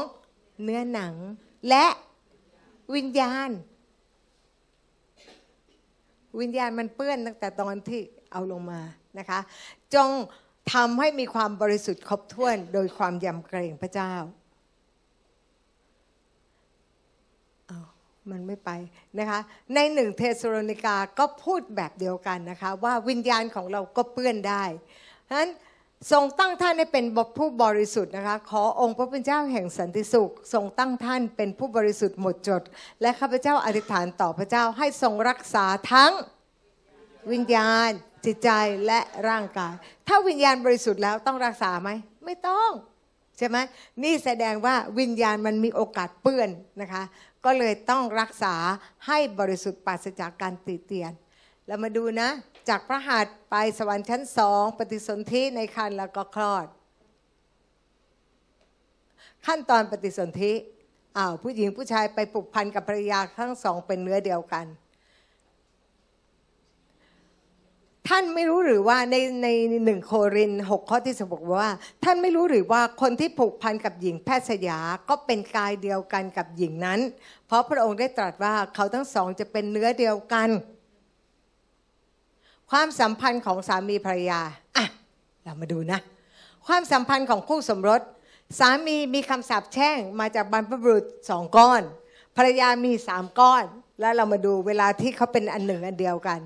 [0.64, 1.14] เนื้อหนัง
[1.70, 1.86] และ
[2.96, 3.50] วิญญาณ
[6.42, 8.82] วิญญาณมันเปื้อนตั้งแต่ตอนที่เอาลงมา
[9.20, 9.40] นะคะ
[9.96, 10.10] จง
[10.74, 14.14] ทำให้มีความบริสุทธิ์ครบถ้วน โดยความยำเกรงพระเจ้า
[17.68, 17.80] เอา
[18.32, 18.70] มันไม่ไป
[19.20, 19.40] นะคะ
[19.74, 24.64] ในหนึ่งเทสโลนิกาก็พูดแบบเดียวกันนะคะ ว่าวิญญาณของเราก็เปื้อนได้
[25.28, 25.50] ฉะนั้น
[26.12, 27.06] ทรงตั้งท่านให้เป็น
[27.38, 32.62] ผู้บริสุทธิ์นะคะ ขอองค์พระผู้เป็นเจ้าแห่งสันติสุข ทรงตั้งท่านเป็นผู้บริสุทธิ์หมดจด
[33.02, 36.12] และข้าพเจ้าอธิษฐานต่อพระเจ้าให้ทรงรักษาทั้ง
[37.32, 37.90] วิญญาณ
[38.26, 38.50] จิตใจ
[38.88, 39.74] และร่างกาย
[40.08, 41.90] ถ้าวิญญาณบริสุทธิ์แล้วต้องรักษาไหม
[42.26, 42.70] ไม่ต้อง
[43.38, 43.58] ใช่ไหม
[44.04, 46.50] นี่แสดงว่าวิญญาณมันมีโอกาสเปื้อน
[46.82, 47.04] นะคะ
[47.46, 48.56] ก็เลยต้องรักษา
[49.08, 51.12] ให้บริสุทธิ์ปราศจากการติเตียน
[51.68, 52.30] แล้วมาดูนะ
[52.70, 56.68] จากพระหัตถ์ไปสวรรค์ชั้นสองปฏิสนธิในคันแล้วก็คลอด
[59.46, 60.54] ขั้นตอนปฏิสนธิ
[61.18, 64.66] อ้าวผู้หญิงผู้ชายไปผูกพันกับภรรยาทั้งสองเป็นเนื้อเดียวกัน
[68.08, 69.48] ท่านไม่รู้หรือว่าในใน
[69.86, 71.70] หนึ่งโครินหกข้อที่สบอกว่า
[72.04, 77.00] ท่านไม่รู้หรือว่าคนที่ผูกพันกับหญิงแพทย์สยาก็เป็นกายเดียวกันกับหญิงนั้น
[77.48, 80.50] เพราะพระองค์ได้ตรัสว่าเขาทั้งสองจะเป็นเนื้อเดียวกัน
[82.72, 84.42] ความสัมพันธ์ของสามีภรรยา
[84.78, 84.86] อะ
[85.44, 86.00] เรามาดูนะ
[86.68, 88.02] ความสัมพันธ์ของคู่สมรส
[88.60, 91.82] สามีมีคำสาปแช่งมาจากบรรพบุรุษสองก้อน
[92.38, 93.64] ภรรยามีสามก้อน
[94.00, 96.40] แล้วเรามาดูเวลาที่เขาเป็นอันหนึ่งอันเดียวกัน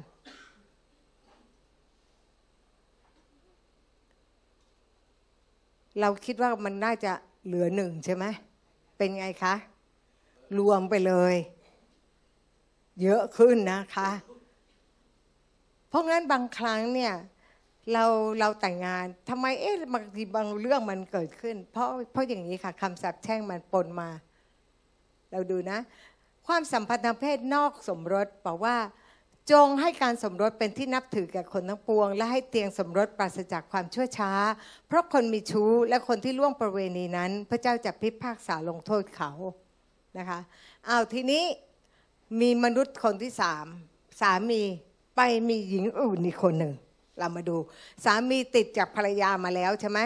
[5.99, 7.13] เราคิดว่ามันน่าจะ
[7.45, 8.25] เหลือหนึ่งใช่ไหม
[8.97, 9.55] เป็นไงคะ
[10.59, 11.35] รวมไปเลย
[13.01, 14.09] เยอะขึ้นนะคะ
[15.91, 17.13] เพราะงั้นบางครั้งเนี่ย
[17.93, 18.05] เรา
[18.39, 24.09] เราแต่งงานทำไมเอ๊ะบางทีบางเรื่องมันเกิดขึ้น เพราะเพราะอย่างนี้ค่ะคำสาปแช่งมันปนมา
[25.31, 25.79] เราดูนะ
[26.47, 28.77] ความสัมพันธ์ทางเพศนอกสมรสบอกว่า
[29.51, 34.31] จงให้การสมรสเป็นที่นับถือแก่คนทั้งปวง และให้เตียงสมรสปราศจากความชั่วช้า
[34.87, 39.31] เพราะคนมีชู้และคนที่ล่วงประเวณีนั้น พระเจ้าจะพิพากษาลงโทษเขา
[40.17, 40.39] นะคะ
[40.85, 41.43] เอาวทีนี้
[42.41, 43.65] มีมนุษย์คนที่สาม
[44.21, 44.63] สามี
[45.15, 46.73] ไปมีหญิงอื่นอีกคนหนึ่ง
[47.17, 47.57] เรามาดู
[48.05, 49.99] สามีติดจากภรรยามาแล้วใช่ไหม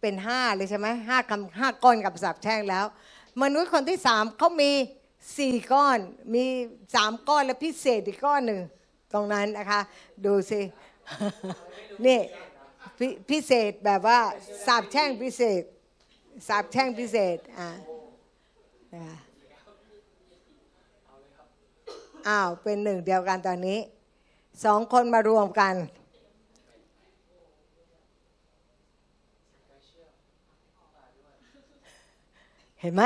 [0.00, 2.84] เป็นห้าเลยใช่ไหมห้าคำห้าก้อนกับสับแช่งแล้ว
[3.42, 4.72] มนุษย์คนที่สามเขามี
[5.36, 5.98] สี่ก้อน
[6.34, 6.44] มี
[6.94, 8.60] สามก้อนและพิเศษอีกก้อนหนึ่ง
[9.12, 9.80] ตรงนั้นนะคะ
[10.24, 10.60] ดูสิ
[12.06, 12.20] นี่
[12.98, 14.20] พพิเศษแบบว่า
[14.66, 15.62] สาบแช่งพิเศษ
[16.48, 17.68] สาบแช่งพิเศษอ่า
[22.28, 23.78] อ้าวเป็นหนึ่งเดียวกันตอนนี้
[24.64, 25.74] สองคนมารวมกัน
[32.80, 33.02] เห็นไหม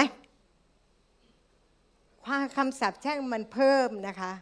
[2.25, 4.33] ความคำสาปแช่งมันเพิ่มนะคะ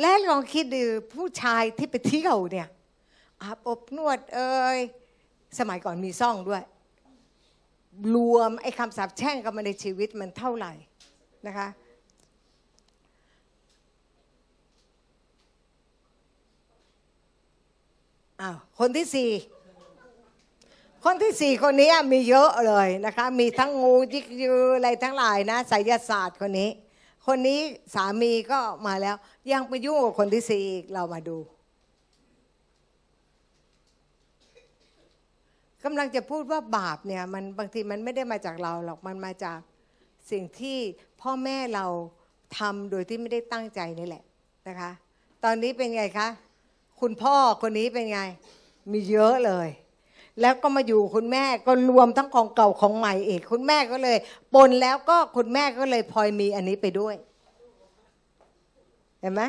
[0.00, 0.82] และลองคิดดู
[1.14, 2.68] ผู้ชายที่ไปเที่ยวเนี่ย
[3.42, 4.78] อาบอบนวดเอ่ย
[5.58, 6.62] สมัยก่อนมีซ่องด้วย
[8.14, 10.72] รวมไอ้คำสาปแช่งกันมาในชีวิตมันเท่าไหร่
[11.46, 11.68] นะคะ
[18.40, 19.30] อ้าวคนที่สี่
[21.04, 26.70] คนที่สี่คนนี้มีเยอะเลยนะคะ มีทั้งงูยิกยืออะไรทั้งหลายนะไสยศาสตร์คนนี้
[27.26, 27.60] คนนี้
[27.94, 29.16] สามีก็มาแล้ว
[29.52, 31.38] ยังไปยุ่งกับคนที่สี่อีกเรามาดู
[35.84, 39.58] กำลังจะพูดว่าบาปเนี่ยมันบางทีมันไม่ได้มาจากเราหรอกมันมาจาก
[40.30, 40.78] สิ่งที่
[41.20, 41.86] พ่อแม่เรา
[42.58, 44.24] ทำโดยที่ไม่ได้ตั้งใจนี่แหละ
[44.68, 44.90] นะคะ
[45.44, 46.28] ตอนนี้เป็นไงคะ
[47.00, 48.20] คุณพ่อคนนี้เป็นไง
[48.92, 49.68] มีเยอะเลย
[50.40, 54.18] แล้วก็มาอยู่คุณแม่ก็รวมทั้งของเก่าของใหม่อีก คุณแม่ก็เลย
[54.54, 57.14] ปนแล้วก็คุณแม่ก็เลยพลอยมีอันนี้ไปด้วย
[59.20, 59.42] เห็นไหม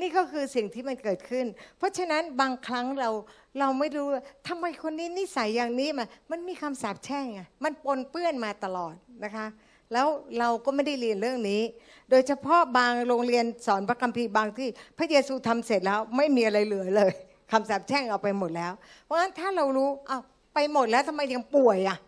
[0.00, 1.46] นี่ก็คือสิ่งที่มันเกิดขึ้น
[1.78, 3.10] เพราะฉะนั้นบางครั้งเรา
[3.58, 9.46] เราไม่รู้ว่าทำไมคนนี้นิสัยอย่างนี้มามันมีคำสาปแช่งไงมันปนเปื้อนมาตลอดนะคะ
[9.94, 11.62] แล้วเราก็ไม่ได้เรียนเรื่องนี้
[12.10, 17.12] โดยเฉพาะบางโรงเรียนสอนพระคัมภีร์บางที่ พระเยซูทำเสร็จแล้วไม่มีอะไรเหลือเลย
[17.52, 18.72] คำสาปแช่งเอาไปหมดแล้ว
[19.04, 20.18] เพราะฉะนั้นถ้าเรารู้เอา
[20.54, 21.98] ไปหมดแล้วทำไมยังป่วยอะ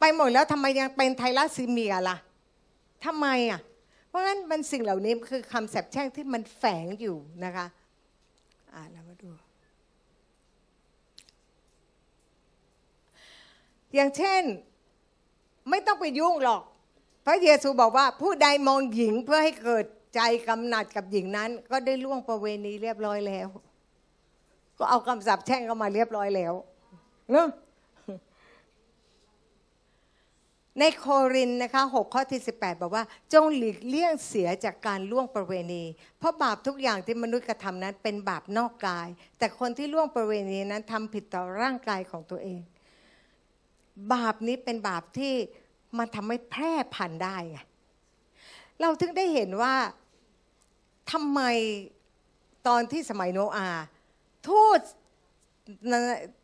[0.00, 2.16] ไปหมดแล้วทำไมยังเป็นไทรัสซีเมียล่ะ
[3.04, 3.60] ทำไมอะ
[4.08, 7.66] เพราะฉะนั้นมันสิ่งเหล่านี้คือคำสาปแช่งที่มันแฝงอยู่นะคะ
[8.72, 9.30] อ่าเรามาดู
[13.94, 14.42] อย่างเช่น
[15.70, 16.62] ไม่ต้องไปยุ่งหรอก
[17.30, 23.48] ระเยซูบอกว่าผู้ใดมองหญิงเพื่อให้เกิดใจกำหนัดกับหญิงนั้น ก็ได้ล่วงประเวณีเรียบร้อยแล้ว
[24.78, 26.54] ก็เอาคำสาปแช่งเข้ามาเรียบร้อยแล้ว
[27.30, 27.48] เนอะ
[30.78, 35.84] ในโครินนะคะ6ข้อที่ 18 บอกว่า จงหลีกเลี่ยงเสียจากการล่วงประเวณี
[36.18, 42.60] เพราะบาปทุกอย่างที่มนุษย์กระทำนั้นเป็นบาปนอกกาย แต่คนที่ล่วงประเวณีนั้นทำผิดต่อร่างกายของตัวเอง
[44.12, 45.34] บาปนี้เป็นบาปที่
[45.98, 47.58] มันทำให้แพร่พันธุ์ได้ไง
[48.80, 49.74] เราถึงได้เห็นว่า
[51.12, 51.40] ทำไม
[52.68, 53.84] ตอนที่สมัยโนอาห์
[54.48, 54.80] ทูต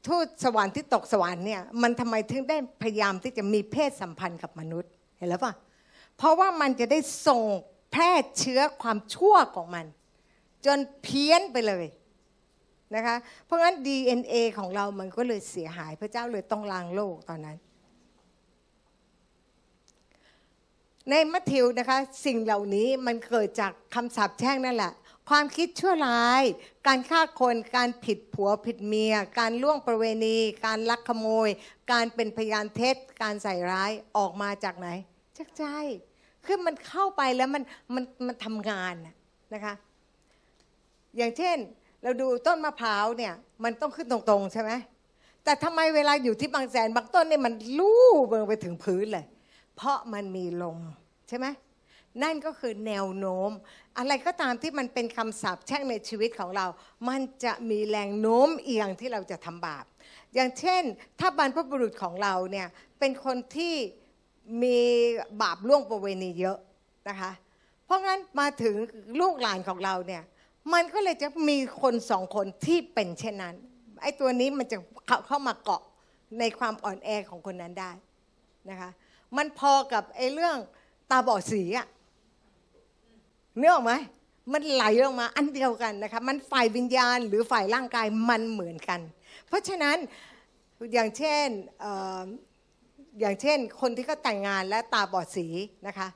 [0.07, 5.53] ทูตสวรรค์ที่ตกสวรรค์เนี่ยมันทำไมถึงได้พยายามที่จะมีเพศสัมพันธ์กับมนุษย์เห็นแล้วปะ
[6.17, 7.43] เพราะว่ามันจะได้ส่ง
[7.93, 9.87] แพร่เชื้อความชั่วของมัน
[10.67, 11.87] จนเพี้ยนไปเลย
[12.95, 17.57] นะคะเพราะงั้น DNA ของเรามันก็เลยเสียหายพระเจ้าเลยต้องล้างโลกตอนนั้น
[21.11, 24.93] ในมัทธิวนะคะ สิ่งเหล่านี้มันเกิดจากคำสาปแช่งนั่นแหละ
[25.29, 26.43] ความคิดชั่วร้าย
[26.87, 31.49] การฆ่าคนการผิดผัวผิดเมีย การล่วงประเวณี การลักขโมย
[31.93, 34.89] การเป็นพยานเท็จ การใส่ร้ายออกมาจากไหน
[35.39, 35.65] จากใจ
[36.45, 37.63] คือมันเข้าไปแล้วมัน
[37.95, 39.15] มันมันทำงานนะ
[39.55, 39.75] นะคะ
[41.17, 41.57] อย่างเช่น
[42.03, 44.73] เราดูต้นมะพร้าวเนี่ย มันต้องขึ้นตรงๆใช่ไหม
[45.45, 49.27] แต่ทำไมเวลาอยู่ที่บางแสนบางต้นเนี่ยมันลู่เบิงไปถึงพื้นเลย
[49.77, 50.79] เพราะมันมีลม
[51.29, 51.47] ใช่ไหม
[52.23, 53.51] นั่นก็คือแนวโน้ม
[53.99, 56.67] อะไรก็ตามที่มันเป็นคำสาปแช่งในชีวิตของเรา
[57.09, 59.85] มันจะมีแรงโน้มเอียงที่เราจะทำบาป
[60.35, 60.83] อย่างเช่น
[61.21, 62.67] ถ้าบรรพบุรุษของเราเนี่ย
[62.99, 63.75] เป็นคนที่
[64.63, 64.79] มี
[65.43, 66.59] บาปล่วงประเวณีเยอะ
[67.09, 67.31] นะคะ
[67.85, 68.75] เพราะงั้นมาถึง
[69.21, 70.23] ลูกหลานของเราเนี่ย
[70.73, 73.55] มันก็เลยจะมีคนสองคนที่เป็นเช่นนั้น
[74.03, 75.83] ไอ้ตัวนี้มันจะเข้าเข้ามาเกาะ
[76.39, 77.91] ในความอ่อนแอของคนนั้นได้
[78.71, 78.91] นะคะ
[79.37, 80.57] มันพอกับไอ้เรื่อง
[81.11, 81.87] ตาบอดสีอะ
[83.59, 83.93] เนื้อออกไหม
[84.53, 89.01] มันไหลออกมาอันเดียวกันนะคะมันฝ่ายวิญญาณหรือฝ่ายร่างกายมันเหมือนกัน
[89.47, 89.97] เพราะฉะนั้น
[90.93, 91.47] อย่างเช่น
[93.21, 95.47] อย่างเช่น คนที่เขาแต่งงานและตาบอดสี
[95.87, 96.09] นะคะ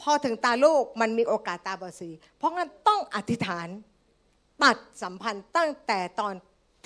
[0.00, 3.68] พอถึงตาลูกมันมีโอกาสตาบอดสี เพราะงั้นต้องอธิษฐาน
[4.62, 6.34] ตัดสัมพันธ์ตั้งแต่ตอน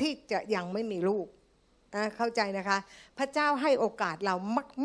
[0.00, 1.26] ที่จะยังไม่มีลูก
[1.94, 2.78] นะเข้าใจนะคะ
[3.18, 4.34] พระเจ้าให้โอกาสเรา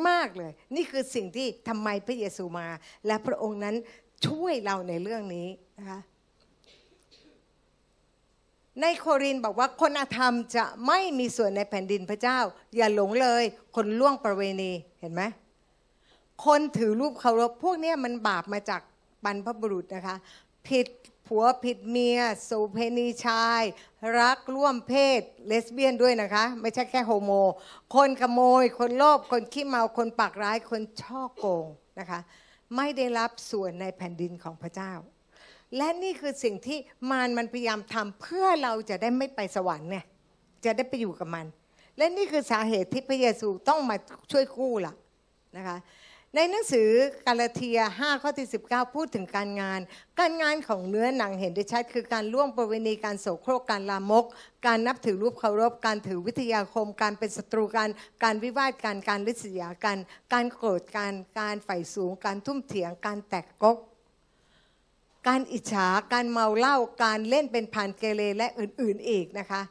[0.08, 2.68] มาก ๆเลย นี่คือสิ่งที่ทำไมพระเยซูมา
[3.08, 3.76] และพระองค์นั้น
[4.28, 5.48] ช่วยเราในเรื่องนี้
[5.80, 6.00] นะคะ
[8.82, 12.40] ในโครินบอกว่าคนอธรรมจะไม่มีส่วนในแผ่นดินพระเจ้า
[12.76, 13.44] อย่าหลงเลย
[13.76, 15.24] คนล่วงประเวณีเห็นไหม
[16.46, 18.82] คนถือรูปเคารพพวกนี้มันบาปมาจาก
[19.26, 20.16] บรรพบุรุษนะคะ
[20.68, 20.88] ผิด
[21.28, 23.62] ผัวผิดเมียสูเพณีชาย
[24.20, 27.32] รักร่วมเพศเลสเบี้ยนด้วยนะคะ ไม่ใช่แค่โฮโม
[27.96, 31.68] คนขโมย คนโลภคนขี้เมาคนปากร้ายคนช่อโกง
[32.00, 32.20] นะคะ
[32.76, 34.94] ไม่ได้รับส่วนในแผ่นดินของพระเจ้า
[35.78, 36.78] และนี่คือสิ่งที่
[37.10, 40.06] มารมันพยายามทำเพื่อเราจะได้ไม่ไปสวรรค์เนี่ย
[40.66, 41.46] จะได้ไปอยู่กับมัน
[41.98, 43.96] และนี่คือสาเหตุที่พระเยซูต้องมา
[44.32, 44.94] ช่วยกู้ล่ะ
[45.58, 45.78] นะคะ
[46.38, 46.90] ในหนังสือ
[47.28, 49.80] กาลาเทีย 5 ข้อที่ 19 พูดถึงการงาน
[50.20, 54.26] การงานของเนื้อหนังเห็นได้ชัดคือการล่วงประเวณีการโสโครกการลามก
[54.68, 57.90] การนับถือรูปเคารพ การถือวิทยาคม การเป็นศัตรูกัน
[58.24, 59.98] การวิวาทกันการลิษยากัน
[60.34, 63.78] การโกรธกันการใฝ่สูง การทุ่มเถียง การแตกกก
[65.28, 69.62] การอิจฉาการเมาเหล้าการเล่นเป็นผ่านเกเรและอื่นๆอีกนะคะ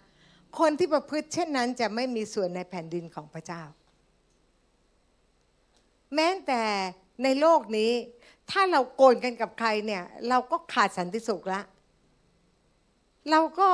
[0.59, 3.64] คนที่ประพฤติเช่นนั้นจะไม่มีส่วนในแผ่นดินของพระเจ้า
[6.14, 6.62] แม้แต่
[7.22, 7.92] ในโลกนี้
[8.50, 11.61] ถ้าเราโกนกันกับใครเนี่ย เราก็ขาดสันติสุขละ
[13.31, 13.68] เราก็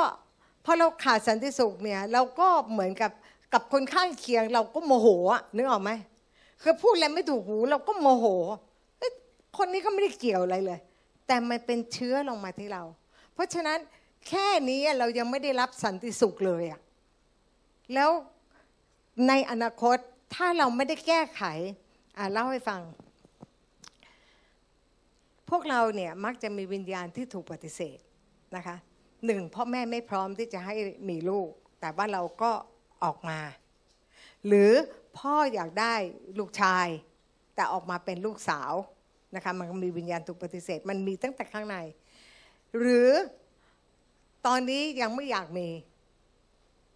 [0.64, 3.12] พอเราขาดสันติสุขเนี่ย เราก็เหมือนกับ
[3.52, 5.90] กับคนข้างเคียง เราก็โมโหอะนึกออกไหม
[6.62, 8.26] คือพูดอะไรไม่ถูกหู เราก็โมโห
[9.56, 10.80] คนนี้ก็ไม่ได้เกี่ยวอะไรเลย
[11.26, 12.82] แต่มันเป็นเชื้อลงมาที่เรา
[13.34, 13.78] เพราะฉะนั้น
[14.28, 16.80] แค่นี้เรายังไม่ได้รับสันติสุขเลยอะ
[17.94, 18.10] แล้ว
[19.28, 19.96] ในอนาคต
[20.34, 21.42] ถ้าเราไม่ได้แก้ไข
[22.32, 22.80] เล่าให้ฟัง
[25.50, 27.98] พวกเราเนี่ยมักจะมีวิญญาณที่ถูกปฏิเสธ
[28.56, 28.76] นะคะ
[29.26, 30.74] หนึ่งพ่อแม่ไม่พร้อมที่จะให้
[31.08, 31.48] มีลูก
[31.80, 32.50] แต่ว่าเราก็
[33.04, 33.40] ออกมา
[34.46, 34.72] หรือ
[35.18, 35.94] พ่ออยากได้
[36.38, 36.86] ลูกชาย
[37.54, 38.72] แต่ออกมาเป็นลูกสาว
[39.34, 41.76] นะคะมันมีวิญญาณถูกปฏิเสธ มันมีตั้งแต่ข้างใน
[42.78, 43.10] หรือ
[44.46, 45.68] ตอนนี้ยังไม่อยากมี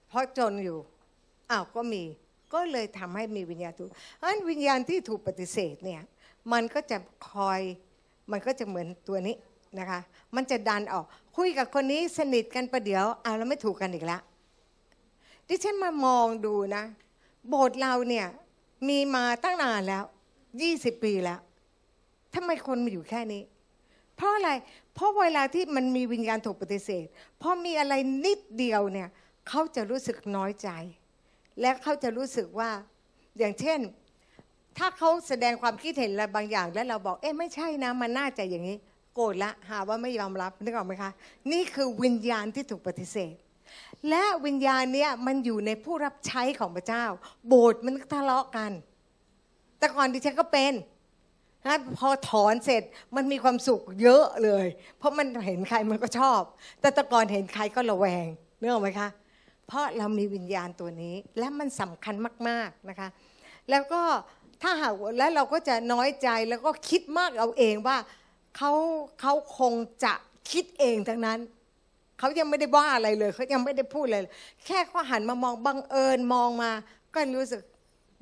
[0.09, 0.79] เพราะจนอยู่
[1.51, 2.03] อ้าวก็มี
[2.55, 3.90] ก็เลยทำให้มีวิญญาณถูก
[4.23, 6.03] อันวิญญาณที่ถูกปฏิเสธเนี่ย
[6.53, 6.99] มันก็จะ
[7.31, 7.61] คอย
[8.31, 9.37] มันก็จะเหมือนตัวนี้
[9.79, 10.01] นะคะ
[10.37, 11.05] มันจะดันออก
[11.37, 14.21] คุยกับคนนี้สนิทกันประเดี๋ยวเอาแล้วไม่ถูกกันอีกแล้ว
[15.49, 16.85] ดิฉันมามองดูนะ
[17.49, 18.27] โบสถ์เราเนี่ย
[18.88, 20.05] มีมาตั้งนานแล้ว
[20.55, 21.40] 20ปีแล้ว
[22.35, 23.43] ทำไมคนมาอยู่แค่นี้
[24.17, 24.51] เพราะอะไร
[24.95, 27.07] เพราะเวลาที่มันมีวิญญาณถูกปฏิเสธ
[27.40, 29.09] พอมีอะไรนิดเดียวเนี่ย
[29.49, 30.69] เขาจะรู้สึกน้อยใจ
[31.61, 32.71] และเขาจะรู้สึกว่า
[33.38, 33.81] อย่างเช่น
[34.79, 38.77] ถ้าเขาแสดงความคิดเห็นอะไรบางอย่าง แล้วเราบอกเอ๊ะไม่ใช่นะ มันน่าจะอย่างนี้
[39.14, 41.11] โกรธละหาว่าไม่ยอมรับนึกออกไหมคะ
[41.53, 43.35] นี่คือวิญญาณที่ถูกปฏิเสธ
[44.11, 47.05] และวิญญาณเนี้ยมันอยู่ในผู้รับใช้ของพระเจ้า
[47.49, 48.71] โบสถ์มันทะเลาะกัน
[49.79, 50.73] แต่ก่อนดิฉันก็เป็น
[51.67, 52.83] นะพอถอนเสร็จ
[53.17, 54.67] มันมีความสุขเยอะเลย
[54.99, 56.40] เพราะมันเห็นใครมันก็ชอบ
[56.81, 58.27] แต่แต่ก่อนเห็นใครก็ระแวง
[58.61, 59.09] นึกออกไหมคะ
[59.66, 62.14] เพราะเรามีวิญญาณตัวนี้ และมันสำคัญ
[62.48, 63.09] มาก ๆนะคะ
[63.70, 64.03] แล้วก็
[64.62, 67.96] ถ้าหากแล้วเราก็จะน้อยใจแล้วก็คิดมากเอาเองว่า
[68.57, 68.72] เขา
[69.20, 69.74] เขาคง
[70.05, 70.14] จะ
[70.50, 71.38] คิดเองทั้งนั้น
[72.18, 74.22] เขายังไม่ได้ว่าอะไรเลยเขายังไม่ได้พูดเลย
[74.66, 76.70] แค่เขาหันมามองบังเอิญมองมา
[77.14, 77.62] ก็รู้สึก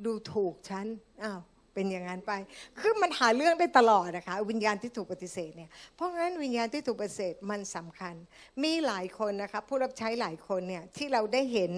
[0.05, 0.87] ดูถูกฉัน
[1.23, 1.41] อ้าว
[1.75, 2.33] เป็นอย่างนั้นไป
[2.81, 8.15] คือมันหาเรื่องได้ตลอดนะคะ วิญญาณที่ถูกปฏิเสธเนี่ย เพราะงั้นวิญญาณที่ถูกปฏิเสธมันสำคัญ
[8.63, 11.73] มีหลายคนนะคะผู้รับใช้หลายคนเนี่ยที่เราได้เห็น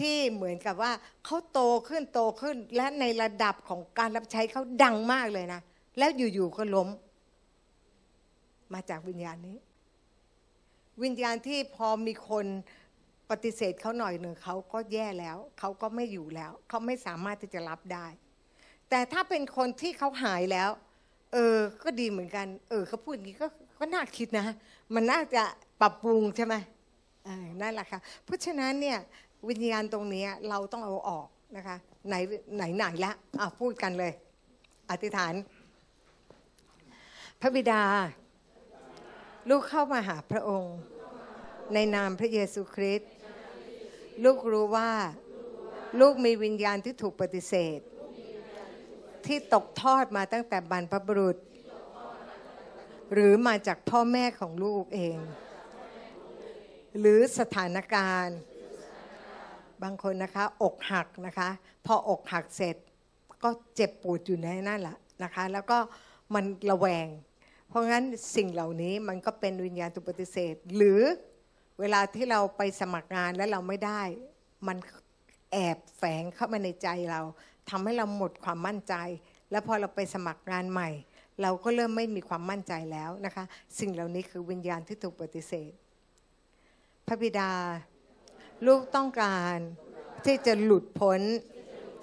[0.00, 0.92] ที่เหมือนกับว่า
[1.24, 5.60] เขาโตขึ้นโตขึ้น และในระดับของการรับใช้เขาดังมากเลยนะ
[5.98, 6.88] แล้วอยู่ๆก็ล้ม
[8.72, 9.56] มาจากวิญญาณนี้
[11.02, 12.46] วิญญาณที่พอมีคน
[13.30, 18.06] ปฏิเสธเขาหน่อยหนึ่งเขาก็แย่แล้ว เขาก็ไม่อยู่แล้ว เขาไม่สามารถที่จะรับได้
[18.90, 20.70] แต่ถ้าเป็นคนที่เขาหายแล้ว
[21.32, 23.46] เออ ก็ดีเหมือนกัน เออเขาพูดอย่างนี้ก็
[23.78, 24.46] ก็น่าคิดนะ
[24.94, 25.42] มันน่าจะ
[25.80, 26.54] ปรับปรุงใช่ไหม
[27.60, 28.98] นั่นแหละค่ะ เพราะฉะนั้นเนี่ย
[29.48, 31.76] วิญญาณตรงนี้เราต้องเอาออกนะคะ
[32.08, 32.14] ไหน
[32.56, 34.12] ไหนไหนละอะพูดกันเลย
[34.90, 35.34] อธิษฐาน
[37.40, 37.82] พระบิดา
[39.50, 40.76] ลูกเข้ามาหาพระองค์
[41.74, 43.10] ในนามพระเยซูคริสต์
[44.24, 44.90] ลูกรู้ว่า
[46.00, 47.78] ลูกมีวิญญาณที่ถูกปฏิเสธ
[49.30, 51.36] ที่ตกทอดมาตั้งแต่บรรพบุรุษ
[53.12, 55.18] หรือมาจากพ่อแม่ของลูกเอง
[57.00, 58.38] หรือสถานการณ์
[59.82, 61.48] บางคนนะคะ อกหักนะคะ
[61.86, 62.76] พออกหักเสร็จ
[63.42, 65.78] ก็เจ็บปวดอยู่ในนั่นแหละนะคะ แล้วก็
[66.34, 67.06] มันระแวง
[67.68, 68.04] เพราะงั้น
[68.36, 71.00] สิ่งเหล่านี้มันก็เป็นวิญญาณตุปฏิเสธ หรือ
[71.80, 74.02] เวลาที่เราไปสมัครงานแล้วเราไม่ได้
[74.66, 74.76] มัน
[75.52, 77.20] แอบแฝงเข้ามาในใจเรา
[77.70, 78.94] ทำให้เราหมดความมั่นใจ
[79.50, 80.90] แล้วพอเราไปสมัครงานใหม่
[81.42, 83.44] เราก็เริ่มไม่มีความมั่นใจแล้วนะคะ
[83.78, 85.72] สิ่งเหล่านี้คือวิญญาณที่ถูกปฏิเสธ
[87.06, 87.52] พระบิดา
[88.66, 89.56] ลูกต้องการ
[90.24, 91.20] ที่จะหลุดพ้น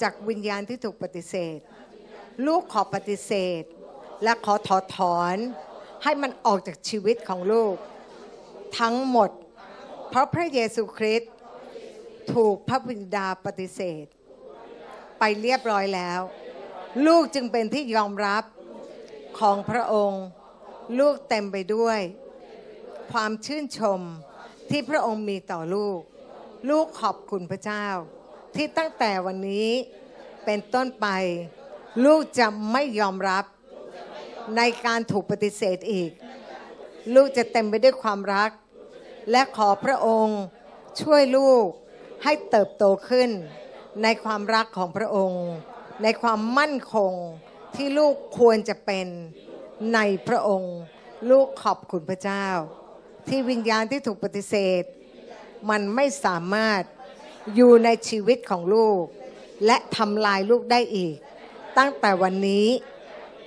[0.01, 1.57] จากวิญญาณที่ถูกปฏิเสธ
[2.45, 3.63] ลูกขอปฏิเสธ
[4.24, 5.36] และขอถอดถอน
[6.03, 7.76] ให้มันออกจากชีวิตของลูก
[8.80, 9.30] ทั้งหมด
[10.09, 11.32] เพราะพระเยซูคริสต์
[12.34, 14.05] ถูกพระบิดาปฏิเสธ
[15.20, 16.22] ไปเรียบร้อยแล้ว
[17.07, 18.43] ลูกจึงเป็นที่ยอมรับ
[19.39, 20.24] ของพระองค์
[20.99, 21.99] ลูกเต็มไปด้วย
[23.11, 24.01] ความชื่นชม
[24.70, 25.99] ที่พระองค์มีต่อลูก
[26.70, 27.86] ลูกขอบคุณพระเจ้า
[28.55, 29.70] ที่ตั้งแต่วันนี้
[30.45, 31.07] เป็นต้นไป
[32.05, 33.45] ลูกจะไม่ยอมรับ
[34.57, 36.11] ในการถูกปฏิเสธอีก
[37.15, 38.49] ลูกจะเต็มไปด้วยความรัก
[39.32, 40.39] และขอพระองค์
[41.01, 41.65] ช่วยลูก
[42.24, 43.30] ให้เติบโตขึ้น
[44.04, 45.48] ในความรักของพระองค์
[46.04, 47.14] ในความมั่นคง
[47.76, 49.08] ที่ลูกควรจะเป็น
[49.93, 50.76] ในพระองค์
[51.32, 52.48] ลูกขอบคุณพระเจ้า
[53.28, 54.84] ที่วิญญาณที่ถูกปฏิเสธ
[55.70, 56.82] มันไม่สามารถ
[57.56, 59.04] อยู่ในชีวิตของลูก
[59.66, 61.16] และทำลายลูกได้อีก
[61.78, 62.68] ตั้งแต่วันนี้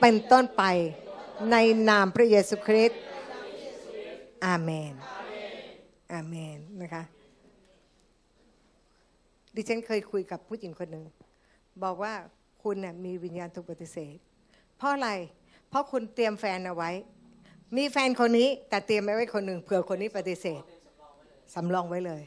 [0.00, 0.62] เป็นต้นไป
[1.50, 1.56] ใน
[1.88, 3.00] นามพระเยซูคริสต์
[4.44, 4.92] อาเมน
[6.12, 7.04] อาเมนนะคะ
[9.54, 11.04] ดิฉันเคยคุยกับผู้หญิงคนหนึ่ง
[11.82, 12.14] บอกว่า
[12.62, 14.16] คุณน่ยมีวิญญาณถูกปฏิเสธ
[14.76, 15.10] เพราะอะไร
[15.68, 16.90] เพราะคุณเตรียมแฟนเอาไว้
[17.76, 20.62] มีแฟนคนนี้แต่เตรียมไว้คนหนึ่งเผื่อคนนี้ปฏิเสธ
[21.54, 22.22] สำรองไว้เลย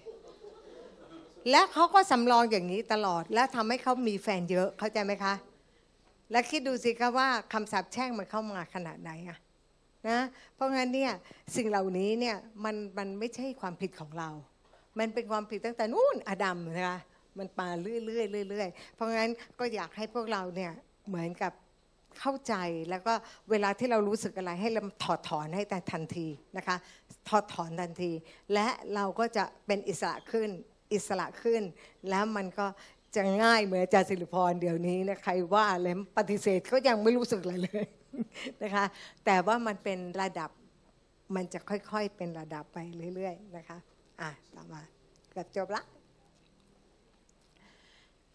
[1.52, 5.34] และเขาก็สำรองอย่างนี้ตลอด และทำให้เขามีแฟนเยอะเข้าใจไหมคะ
[6.32, 9.38] และคิดดูสิคะว่าคำสาปแช่งมันเข้ามาขนาดไหนอะ
[10.10, 10.20] นะ
[10.56, 11.12] เพราะงั้นเนี่ย
[11.56, 14.30] สิ่งเหล่านี้เนี่ยมันมันไม่ใช่ความผิดของเรา
[15.00, 17.00] มันเป็นความผิดตั้งแต่นู่นอดัมนะคะ
[17.38, 19.30] มันมาเรื่อยๆเรื่อยๆเพราะงั้น
[19.60, 20.72] ก็อยากให้พวกเราเนี่ย
[21.08, 21.54] เหมือนกับ
[22.20, 22.56] เข้าใจ
[22.90, 23.14] แล้วก็
[23.52, 26.28] เวลาที่เรารู้สึกอะไรให้เราถอดถอนให้แต่ทันที
[26.58, 26.78] นะคะ
[27.30, 28.12] ถอดถอนทันที
[28.54, 30.50] และเราก็จะเป็นอิสระขึ้น
[30.94, 31.62] อิสระขึ้น
[32.10, 32.68] แล้วมันก็
[33.16, 37.86] จะง่ายเหมือนอาจารย์สิริพรเดี๋ยวนี้นะใครว่าอะไรปฏิเสธก็ยังไม่รู้สึกอะไรเลย
[38.64, 38.86] นะคะ
[39.26, 40.50] แต่ว่ามันเป็นระดับ
[41.36, 42.78] มันจะค่อยๆเป็นระดับไป
[43.16, 43.78] เรื่อยๆนะคะ
[44.22, 44.82] อะต่อมา
[45.32, 45.84] เกือบจบละ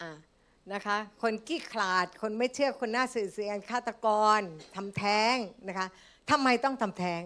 [0.01, 0.11] อะ
[0.73, 4.39] นะคะ คนกี้ขลาด คนไม่เชื่อ คนหน้าสื่อเสียนฆาตกร
[4.75, 5.35] ทำแท้ง
[5.67, 5.87] นะคะ
[6.29, 7.21] ทำไมต้องทำแท้ง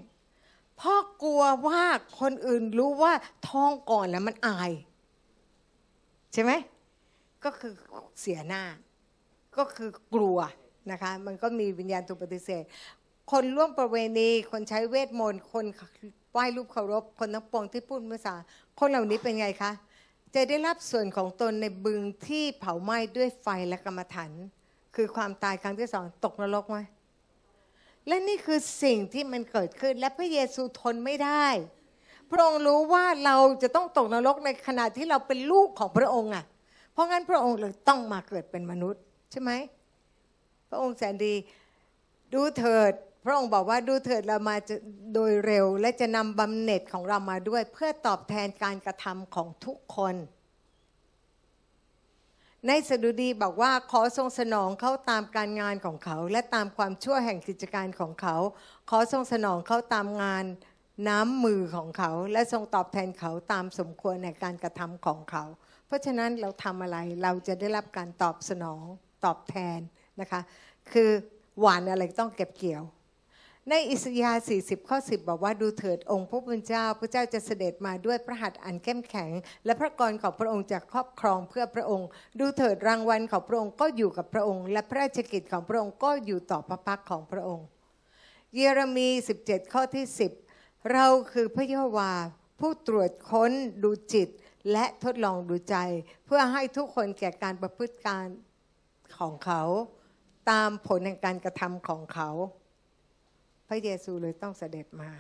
[0.78, 1.84] เพราะกลัวว่า
[2.19, 3.13] คนอื่นรู้ว่า
[3.49, 4.71] ท้องก่อนแล้วมันอาย
[6.34, 6.51] ใช่ไหม
[7.43, 7.74] ก็คือ
[8.21, 8.63] เสียหน้า
[9.57, 10.38] ก็คือกลัว
[10.91, 12.63] นะคะ มันก็มีวิญญาณถูกปฏิเสธ
[13.32, 15.65] คนร่วมประเวณี คนใช้เวทมนต์ คน
[16.32, 18.36] ไหว้รูปเคารพ คนทั้งปวงที่พูดภาษา
[18.80, 19.71] คนเหล่านี้เป็นไงคะ
[20.36, 24.31] จะได้รับส่วนของตนในบึงที่เผาไหม้ด้วยไฟและกรรมฐาน
[24.95, 26.77] คือความตายครั้งที่สองตกนรกไหม
[28.07, 31.45] และนี่คือสิ่งที่มันเกิดขึ้นและพระเยซูทนไม่ได้
[32.31, 36.45] พระองค์รู้ว่าเราจะต้องตกนรกในขณะที่เราเป็นลูกของพระองค์อะ
[36.93, 39.51] เพราะงั้นพระองค์เลยต้องมาเกิดเป็นมนุษย์ใช่ไหม
[40.69, 41.34] พระองค์แสนดี
[42.34, 42.93] ดูเถิด
[43.24, 44.55] พระองค์บอกว่าดูเถิดเรามา
[45.13, 50.15] โดยเร็ว และจะนำบำเหน็จของเรามาด้วย เพื่อตอบแทนการกระทำของทุกคน
[52.67, 58.36] ในสดุดีบอกว่าขอทรงสนองเขาตามการงานของเขา และตามความชั่วแห่งกิจการของเขา
[58.89, 60.45] ขอทรงสนองเขาตามงาน
[61.07, 65.43] น้ำมือของเขา และทรงตอบแทนเขาตามสมควรในการกระทำของเขา
[65.88, 68.84] เพราะฉะนั้นเราทำอะไรเราจะได้รับการตอบสนอง
[69.26, 69.80] ตอบแทน
[70.21, 70.41] นะคะ
[70.91, 71.09] คือ
[71.59, 72.84] หวานอะไรต้องเก็บเกี่ยว
[73.70, 79.32] ในอิสยาห์40 ข้อ 10 บอกว่าดูเถิดองค์พระผู้เป็นเจ้า พระเจ้าจะเสด็จมาด้วยพระหัตถ์อันเข้มแข็ง
[79.66, 82.07] และพระกรของพระองค์จะครอบครองเพื่อพระองค์
[82.39, 87.66] ดูเถิดรางวัลของพระองค์ก็อยู่กับพระองค์ และพระราชกิจของพระองค์ก็อยู่ต่อพระพักของพระองค์
[88.55, 89.09] เยเรมี
[89.41, 90.05] 17 ข้อที่
[90.47, 92.11] 10 เราคือพระยะวา
[92.59, 93.51] ผู้ตรวจค้น
[93.84, 94.30] ดูจิต
[94.72, 95.76] และทดลองดูใจ
[96.26, 98.26] เพื่อให้ทุกคนแก่การประพฤติการ
[99.18, 99.61] ของเขา
[100.51, 102.30] ตามผลแห่งการกระทำของเขา
[103.68, 105.11] พระเยซูเลยต้องเสด็จมา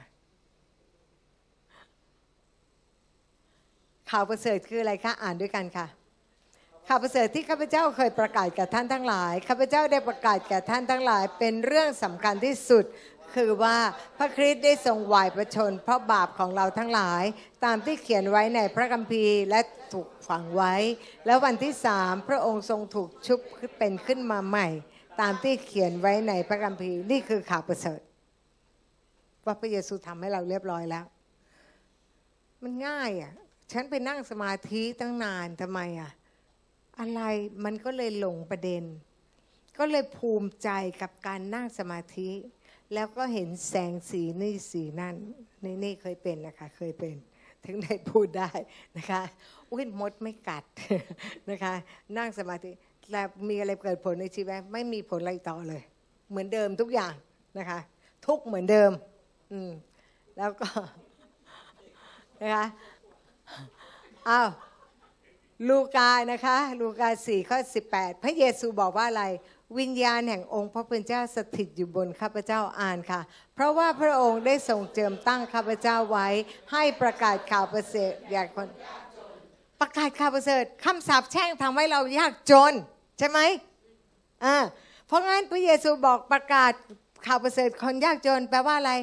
[4.09, 5.87] ข่าวประเสริฐคืออะไรคะ อ่านด้วยกันค่ะ
[6.87, 12.85] ข่าวประเสริฐที่ข้าพเจ้าเคยประกาศแก่ท่านทั้งหลาย ข้าพเจ้าได้ประกาศแก่ท่านทั้งหลาย เป็นเรื่องสำคัญที่สุด
[13.35, 13.77] คือว่า
[14.17, 17.23] พระคริสต์ได้ทรงวายประชน เพราะบาปของเราทั้งหลาย
[17.65, 19.59] ตามที่เขียนไว้ในพระคัมภีร์และ
[19.93, 20.73] ถูกฝังไว้
[21.25, 23.39] แล้ววันที่สามพระองค์ทรงถูกชุบ
[23.77, 24.67] เป็นขึ้นมาใหม่
[25.21, 27.99] ตามที่เขียนไว้ในพระคัมภีร์นี่คือข่าวประเสริฐ
[29.45, 31.05] ว่าพระเยซูทำให้เราเรียบร้อยแล้ว
[32.63, 33.33] มันง่ายอะ
[33.71, 36.11] ฉันไปนั่งสมาธิตั้งนานทำไมอะ
[36.99, 37.21] อะไร
[37.65, 38.83] มันก็เลยหลงประเด็น
[39.77, 40.69] ก็เลยภูมิใจ
[41.01, 42.29] กับการนั่งสมาธิ
[42.93, 45.15] แล้วก็เห็นแสงสีนี่สีนั่น
[45.63, 47.15] นี่นี่เคยเป็นนะคะ เคยเป็น
[47.65, 48.49] ถึงได้พูดได้
[48.97, 49.21] นะคะ
[49.71, 50.63] อุ้ยมดไม่กัด
[51.49, 51.73] นะคะ
[52.17, 52.71] นั่งสมาธิ
[53.11, 55.81] แล้วมีอะไรเกิดผลในชีวิตไม่มีผลอะไรต่อเลย
[56.29, 57.13] เหมือนเดิมทุกอย่าง
[57.57, 57.79] นะคะ
[58.27, 58.91] ทุกเหมือนเดิม
[59.55, 59.73] อืม
[60.37, 60.69] แล้วก็
[62.41, 62.65] นะคะ
[64.29, 64.49] อ้าว
[65.69, 69.25] ลูกานะคะ ลูกาสี่ข้อสิบแปดพระเยซูบอกว่าอะไร
[69.79, 73.21] วิญญาณแห่งองค์พระผู้เป็นเจ้าสถิตอยู่บนข้าพเจ้าอ่านค่ะ
[73.55, 76.27] เพราะว่าพระองค์ได้ทรงเจิมตั้งข้าพเจ้าไว้
[76.71, 78.67] ให้ประกาศข่าวประเสริฐแก่คน
[79.81, 82.73] ประกาศข่าวประเสริฐคำสาปแช่งทำให้เรายากจน
[83.19, 83.39] ใช่ไหม
[84.45, 84.57] อ่า
[85.07, 86.71] เพราะงั้นพระเยซูบอกประกาศ
[87.27, 88.93] ข่าวประเสริฐคนยากจนแปลว่าอะไร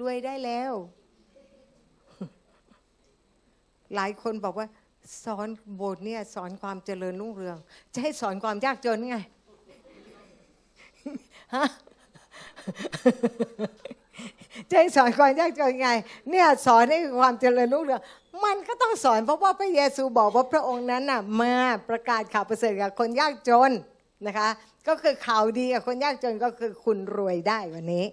[0.00, 0.72] รวยได้แล้ว
[3.94, 4.66] หลายคนบอกว่า
[5.24, 7.56] สอนโบสถ์เนี่ย สอนความเจริญรุ่งเรือง
[7.92, 9.16] จะให้สอนความยากจนไง
[11.54, 11.66] ฮะ
[14.70, 15.88] จะให้สอนความยากจนไง
[16.30, 18.02] เนี่ยสอนให้ความเจริญรุ่งเรือง
[18.44, 21.54] มันก็ต้องสอนเพราะว่าพระเยซูบอกว่าพระองค์นั้นน่ะมา
[21.88, 23.70] ประกาศข่าวประเสริฐกับคนยากจน
[24.26, 24.48] นะคะ
[24.88, 28.06] ก็คือข่าวดีกับคนยากจนก็คือคุณรวยได้วันนี้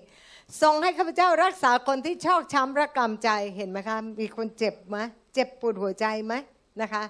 [0.62, 4.98] ทรงให้ข้าพเจ้ารักษาคนที่ชอกช้ำระกำใจเห็นไหมคะ มีคนเจ็บไหม
[5.34, 6.34] เจ็บปวดหัวใจไหม
[6.82, 7.04] นะคะ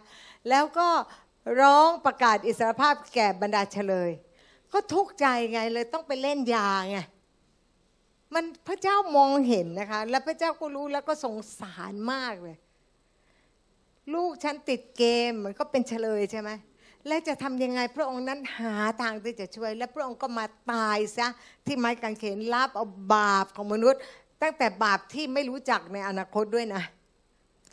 [0.49, 0.87] แล้วก็
[1.61, 4.11] ร้องประกาศอิสรภาพแก่บรรดาเฉลย
[4.71, 6.97] ก็ทุกข์ใจไงเลยต้องไปเล่นยาไง
[8.33, 12.57] มันพระเจ้ามองเห็นนะคะ แล้วพระเจ้าก็รู้แล้วก็สงสารมากเลย
[14.13, 16.49] ลูกฉันติดเกมมันก็เป็นเฉลยใช่ไหม
[17.07, 21.27] และจะทำยังไงพระองค์นั้นหาทางที่จะช่วย และพระองค์ก็มาตายซะ
[21.65, 24.01] ที่ไม้กางเขนรับเอาบาปของมนุษย์
[24.41, 26.83] ตั้งแต่บาปที่ไม่รู้จักในอนาคตด้วยนะ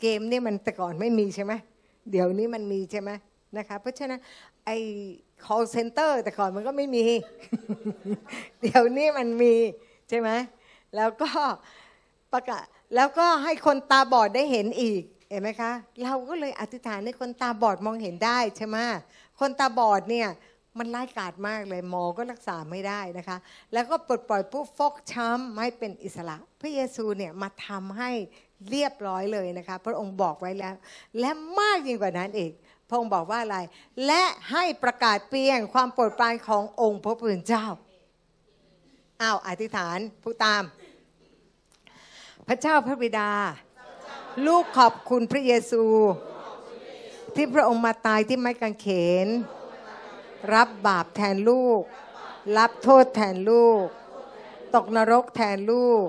[0.00, 1.52] เกมนี่มันแต่ก่อนไม่มีใช่ไหม
[2.10, 3.10] เดี๋ยวนี้มันมีใช่ไหม
[3.56, 4.20] นะคะเพราะฉะนั้น
[4.64, 4.76] ไอ้
[5.44, 7.04] call center แต่ก่อนมันก็ไม่มี
[8.62, 9.54] เดี๋ยวนี้มันมี
[10.08, 10.30] ใช่ไหม
[10.96, 11.30] แล้วก็
[12.32, 12.64] ประกาศ
[12.94, 15.72] แล้วก็ให้คนตาบอดได้เห็นอีก เห็นไหมคะ
[16.02, 18.76] เราก็เลยอธิษฐานให้คนตาบอดมองเห็นได้ใช่ไหม
[19.40, 20.28] คนตาบอดเนี่ย
[20.78, 23.36] มันร้ายกาจมากเลยหมอก็รักษาไม่ได้นะคะ
[23.72, 28.10] แล้วก็ปลดปล่อยผู้ฟกช้ำให้เป็นอิสระ พระเยซูเนี่ยมาทำให้
[28.70, 30.74] เรียบร้อยเลยนะคะ พระองค์บอกไว้แล้ว
[31.20, 32.52] และมากยิ่งกว่านั้นอีก
[32.88, 33.58] พระองค์บอกว่าอะไร
[34.06, 37.66] และให้ประกาศเปลี่ยงความโปรดปรานขององค์พระผู้เป็นเจ้า
[39.22, 40.62] อ้าวอธิษฐานผู้ตาม
[42.48, 43.30] พระเจ้าพระบิดา
[44.46, 45.84] ลูกขอบคุณพระเยซู
[47.34, 48.86] ที่พระองค์มาตายที่ไม้กางเข
[49.24, 49.28] น
[50.54, 51.82] รับบาปแทนลูก
[52.56, 53.84] รับโทษแทนลูก
[54.74, 56.06] ตกนรกแทนลูก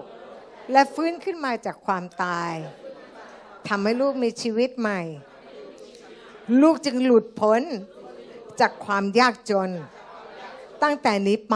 [0.72, 2.54] และฟื้นขึ้นมาจากความตาย
[3.68, 5.02] ทำให้ลูกมีชีวิตใหม่
[6.62, 7.62] ลูกจึงหลุดพ้น
[8.60, 9.70] จากความยากจน
[10.84, 11.56] ตั้งแต่นี้ไป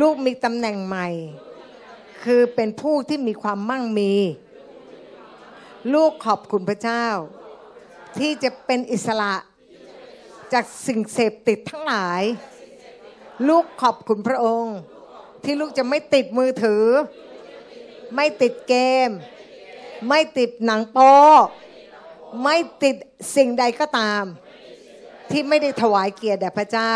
[0.00, 1.08] ลูกมีตำแหน่งใหม่
[2.24, 4.12] คือเป็นผู้ที่มีความมั่งมี
[5.92, 7.06] ลูกขอบคุณพระเจ้า
[8.18, 9.34] ที่จะเป็นอิสระ
[10.52, 12.22] จากสิ่งเสพติดทั้งหลาย
[13.48, 14.76] ลูกขอบคุณพระองค์
[15.44, 16.84] ที่ลูกจะไม่ติดมือถือ
[18.14, 18.74] ไม่ติดเก
[19.08, 19.10] ม
[20.08, 21.14] ไม่ติดหนังโป๊
[22.42, 22.96] ไม่ติด
[23.36, 24.24] สิ่งใดก็ตาม
[25.30, 26.94] ที่ไม่ได้ถวายเกียรติแด่พระเจ้า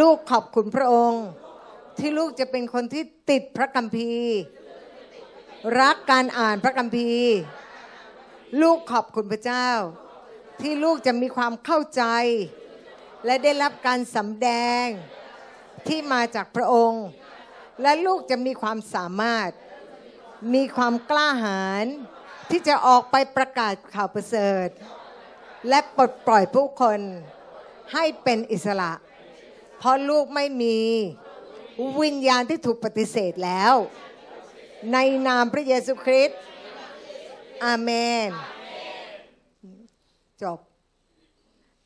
[0.00, 1.24] ลูกขอบคุณพระองค์
[1.98, 4.36] ที่ลูกจะเป็นคนที่ติดพระคัมภีร์
[5.80, 7.34] รักการอ่านพระคัมภีร์
[8.62, 9.68] ลูกขอบคุณพระเจ้า
[10.60, 12.04] ที่ลูกจะมีความเข้าใจ
[13.24, 14.48] และได้รับการสำแด
[14.84, 14.86] ง
[15.88, 17.04] ที่มาจากพระองค์
[17.82, 19.50] และลูกจะมีความสามารถ
[20.54, 21.86] มีความกล้าหาญ
[22.50, 24.68] ที่จะออกไปประกาศข่าวประเสริฐ
[25.68, 27.00] และปลดปล่อยผู้คน
[27.92, 28.92] ให้เป็นอิสระ
[29.78, 30.78] เพราะลูกไม่มี
[32.02, 33.74] วิญญาณที่ถูกปฏิเสธแล้ว
[34.92, 34.98] ใน
[35.28, 36.38] นามพระเยซูคริสต์
[37.64, 37.90] อาเม
[38.26, 38.28] น
[40.42, 40.58] จบ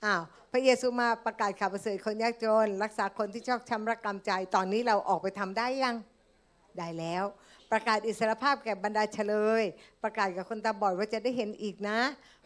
[0.05, 0.23] อ้าว
[0.53, 5.97] พระเยซูมาประกาศข่าวประเสริฐคนยากจน รักษาคนที่ชอกช้ำระกำใจ ตอนนี้เราออกไปทำได้ยัง
[6.79, 7.25] ได้แล้ว
[7.73, 9.63] ประกาศอิสรภาพแก่บรรดาเฉลย
[10.03, 11.99] ประกาศกับคนตาบอดว่าจะได้เห็นอีกนะ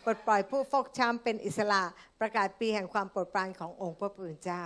[0.05, 1.83] ปลดปล่อยผู้ฟกช้ำเป็นอิสระ
[2.21, 4.65] ประกาศปีแห่งความโปรดปรานขององค์พระผู้เป็นเจ้า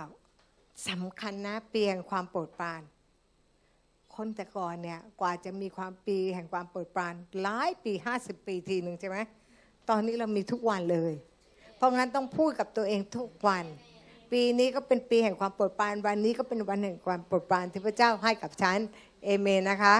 [0.89, 2.81] สำคัญนะ ปีแห่งความโปรดปราน
[4.19, 9.17] คนแต่ก่อนเนี่ยกว่าจะมีความปีแห่งความโปรดปรานหลายปี 50 ปีทีหนึ่งใช่ไหม
[9.89, 11.13] ตอนนี้เรามีทุกวันเลย
[11.77, 13.65] เพราะงั้นต้องพูดกับตัวเองทุกวัน
[14.31, 18.77] ปีนี้ก็เป็นปีแห่งความโปรดปรานวันนี้ก็เป็นวันแห่งความโปรดปรานที่พระเจ้าให้กับฉัน
[19.23, 19.95] เอเมนนะคะ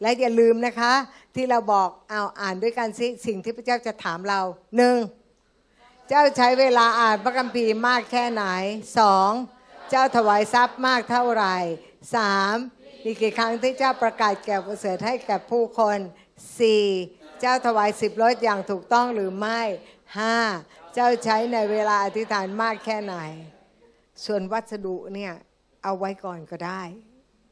[0.00, 0.92] และอย่าลืมนะคะ
[1.34, 4.40] ที่เราบอกเอาอ่านด้วยกันสิสิ่งที่พระเจ้าจะถามเรา
[4.76, 4.96] หนึ่ง
[6.08, 8.44] เจ้าใช้เวลาอ่านพระคัมภีร์มากแค่ไหน
[8.98, 9.30] สอง
[9.90, 11.56] เจ้าถวายทรัพย์มากเท่าไหร่
[12.16, 12.56] สาม
[13.06, 15.98] มีกี่ครั้งที่เจ้าประกาศแก่ประเสริฐให้แก่ผู้คน
[16.58, 16.84] สี่
[17.40, 19.60] เจ้าถวายสิบรถอย่างถูกต้องหรือไม่
[20.18, 20.36] ห้า
[20.94, 23.16] เจ้าใช้ในเวลาอธิษฐานมากแค่ไหน
[24.24, 25.32] ส่วนวัสดุเนี่ย
[25.84, 26.82] เอาไว้ก่อนก็ได้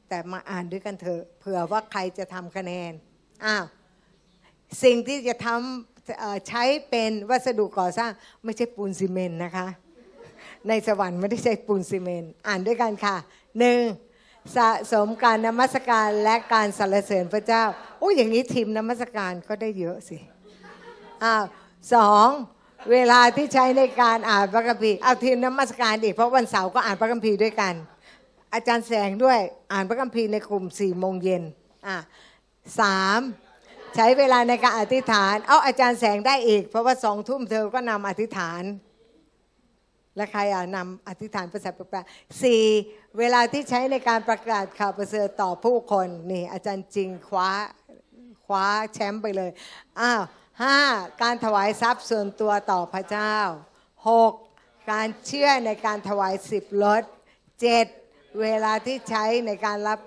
[0.09, 2.93] แต่มาอ่านด้วยกันเถอะเผื่อว่าใครจะทำคะแนน
[3.45, 3.65] อ้าว
[4.83, 8.11] สิ่งที่จะทำใช้เป็นวัสดุก่อสร้าง
[8.45, 9.67] ไม่ใช่ปูนซีเมนต์นะคะ
[10.69, 13.17] ในสวรรค์ไม่ได้ใช้ปูนซีเมนต์อ่านด้วยกันค่ะ
[13.59, 13.81] หนึ่ง
[14.57, 17.65] สะสมการนมัสการและการสรรเสริญพระเจ้า
[17.99, 20.19] โอ้ยอย่างนี้ทีมนมัสการก็ได้เยอะสิ
[21.25, 21.45] อ้าว
[21.95, 22.29] สอง
[22.93, 27.75] เวลาที่ใช้ในการอ่านพระคัมภีร์เอาทีมนมัสการอีกเพราะวันเสาร์ก็อ่านพระคัมภีร์ด้วยกัน
[28.55, 29.39] อาจารย์แสงด้วย
[29.73, 31.43] อ่านพระคัมภีร์ในกลุ่มสี่โมงเย็น
[31.87, 31.97] อะ
[32.81, 33.21] สาม
[33.97, 38.63] ใช้เวลาในการอธิษฐาน เอาอาจารย์แสงได้อีก เพราะว่าสองทุ่มเธอก็นำอธิษฐาน
[40.17, 42.65] และใครอะนำอธิษฐานภาษาแปลกๆสี่
[43.19, 47.51] เวลาที่ใช้ในการประกาศข่าวประเสริฐต่อผู้คนนี่อาจารย์จริงคว้า
[48.47, 49.51] คว้าแชมป์ไปเลย
[50.01, 50.23] อ้าว
[50.63, 50.79] ห้า
[51.23, 53.37] การถวายทรัพย์ส่วนตัวต่อพระเจ้า
[54.09, 54.33] หก
[54.93, 57.03] การเชื่อในการถวายสิบรถ
[57.61, 57.87] เจ็ด
[58.41, 60.01] เวลาที่ใช้ในการรับ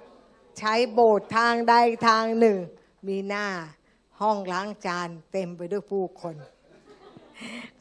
[0.59, 1.75] ใช้โบสถ์ทางใด
[2.07, 2.57] ทางหนึ่ง
[3.07, 3.47] มีหน้า
[4.21, 6.35] ห้องล้างจานเต็มไปด้วยผู้คน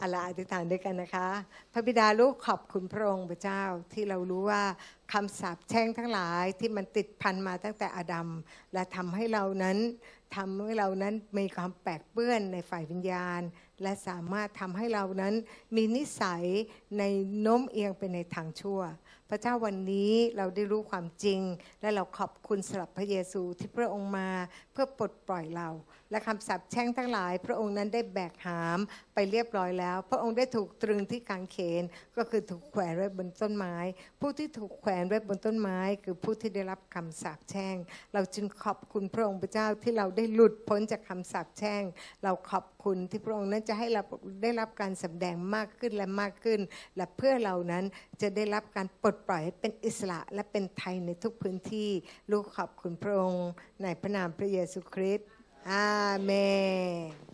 [0.01, 1.29] อาละอธิษฐานด้วยกันนะคะ
[1.73, 4.63] พระบิดาลูกขอบคุณพระองค์พระเจ้าที่เรารู้ว่า
[5.13, 8.29] คำสาปแช่งทั้งหลายที่มันติดพันมาตั้งแต่อาดัม
[8.73, 9.79] และทำให้เรานั้น
[10.37, 13.41] ทำให้เรานั้นมีความแปลกเปื้อนในฝ่ายวิญญาณ
[13.83, 15.35] และสามารถทำให้เรานั้น
[15.77, 16.45] มีนิสัย
[16.99, 17.03] ใน
[17.41, 18.81] โน้มเอียงไปในทางชั่ว
[19.31, 21.41] พระเจ้าวันนี้เราได้รู้ความจริง
[21.81, 24.29] และเราขอบคุณสำหรับพระเยซูที่พระองค์มา
[24.75, 25.69] เพื่อปลดปล่อยเรา
[26.11, 28.79] และคำสาปแช่งทั้งหลาย พระองค์นั้นได้แบกหาม
[29.15, 31.83] ไปเรียบร้อยแล้ว พระองค์ได้ถูกตรึงที่กางเขน
[32.17, 33.77] ก็คือถูกแขวนไว้บนต้นไม้
[34.21, 37.77] ผู้ที่ถูกแขวนไว้บนต้นไม้ คือผู้ที่ได้รับคำสาปแช่ง
[38.15, 41.83] เราจึงขอบคุณพระองค์พระเจ้าที่เราได้หลุดพ้นจากคำสาปแช่ง
[42.25, 44.03] เราขอบคุณที่พระองค์นั้นจะให้เรา
[44.43, 46.61] ได้รับการสำแดงมากขึ้นและมากขึ้น
[46.97, 47.85] และเพื่อเรานั้น
[48.23, 51.91] จะได้รับการปลดปล่อยให้เป็นอิสระและเป็นไทยในทุกพื้นที่
[52.31, 53.49] ลูกขอบคุณพระองค์
[53.83, 55.29] ในพระนามพระเยซูคริสต์
[55.71, 55.89] อา
[56.23, 56.31] เม
[57.33, 57.34] น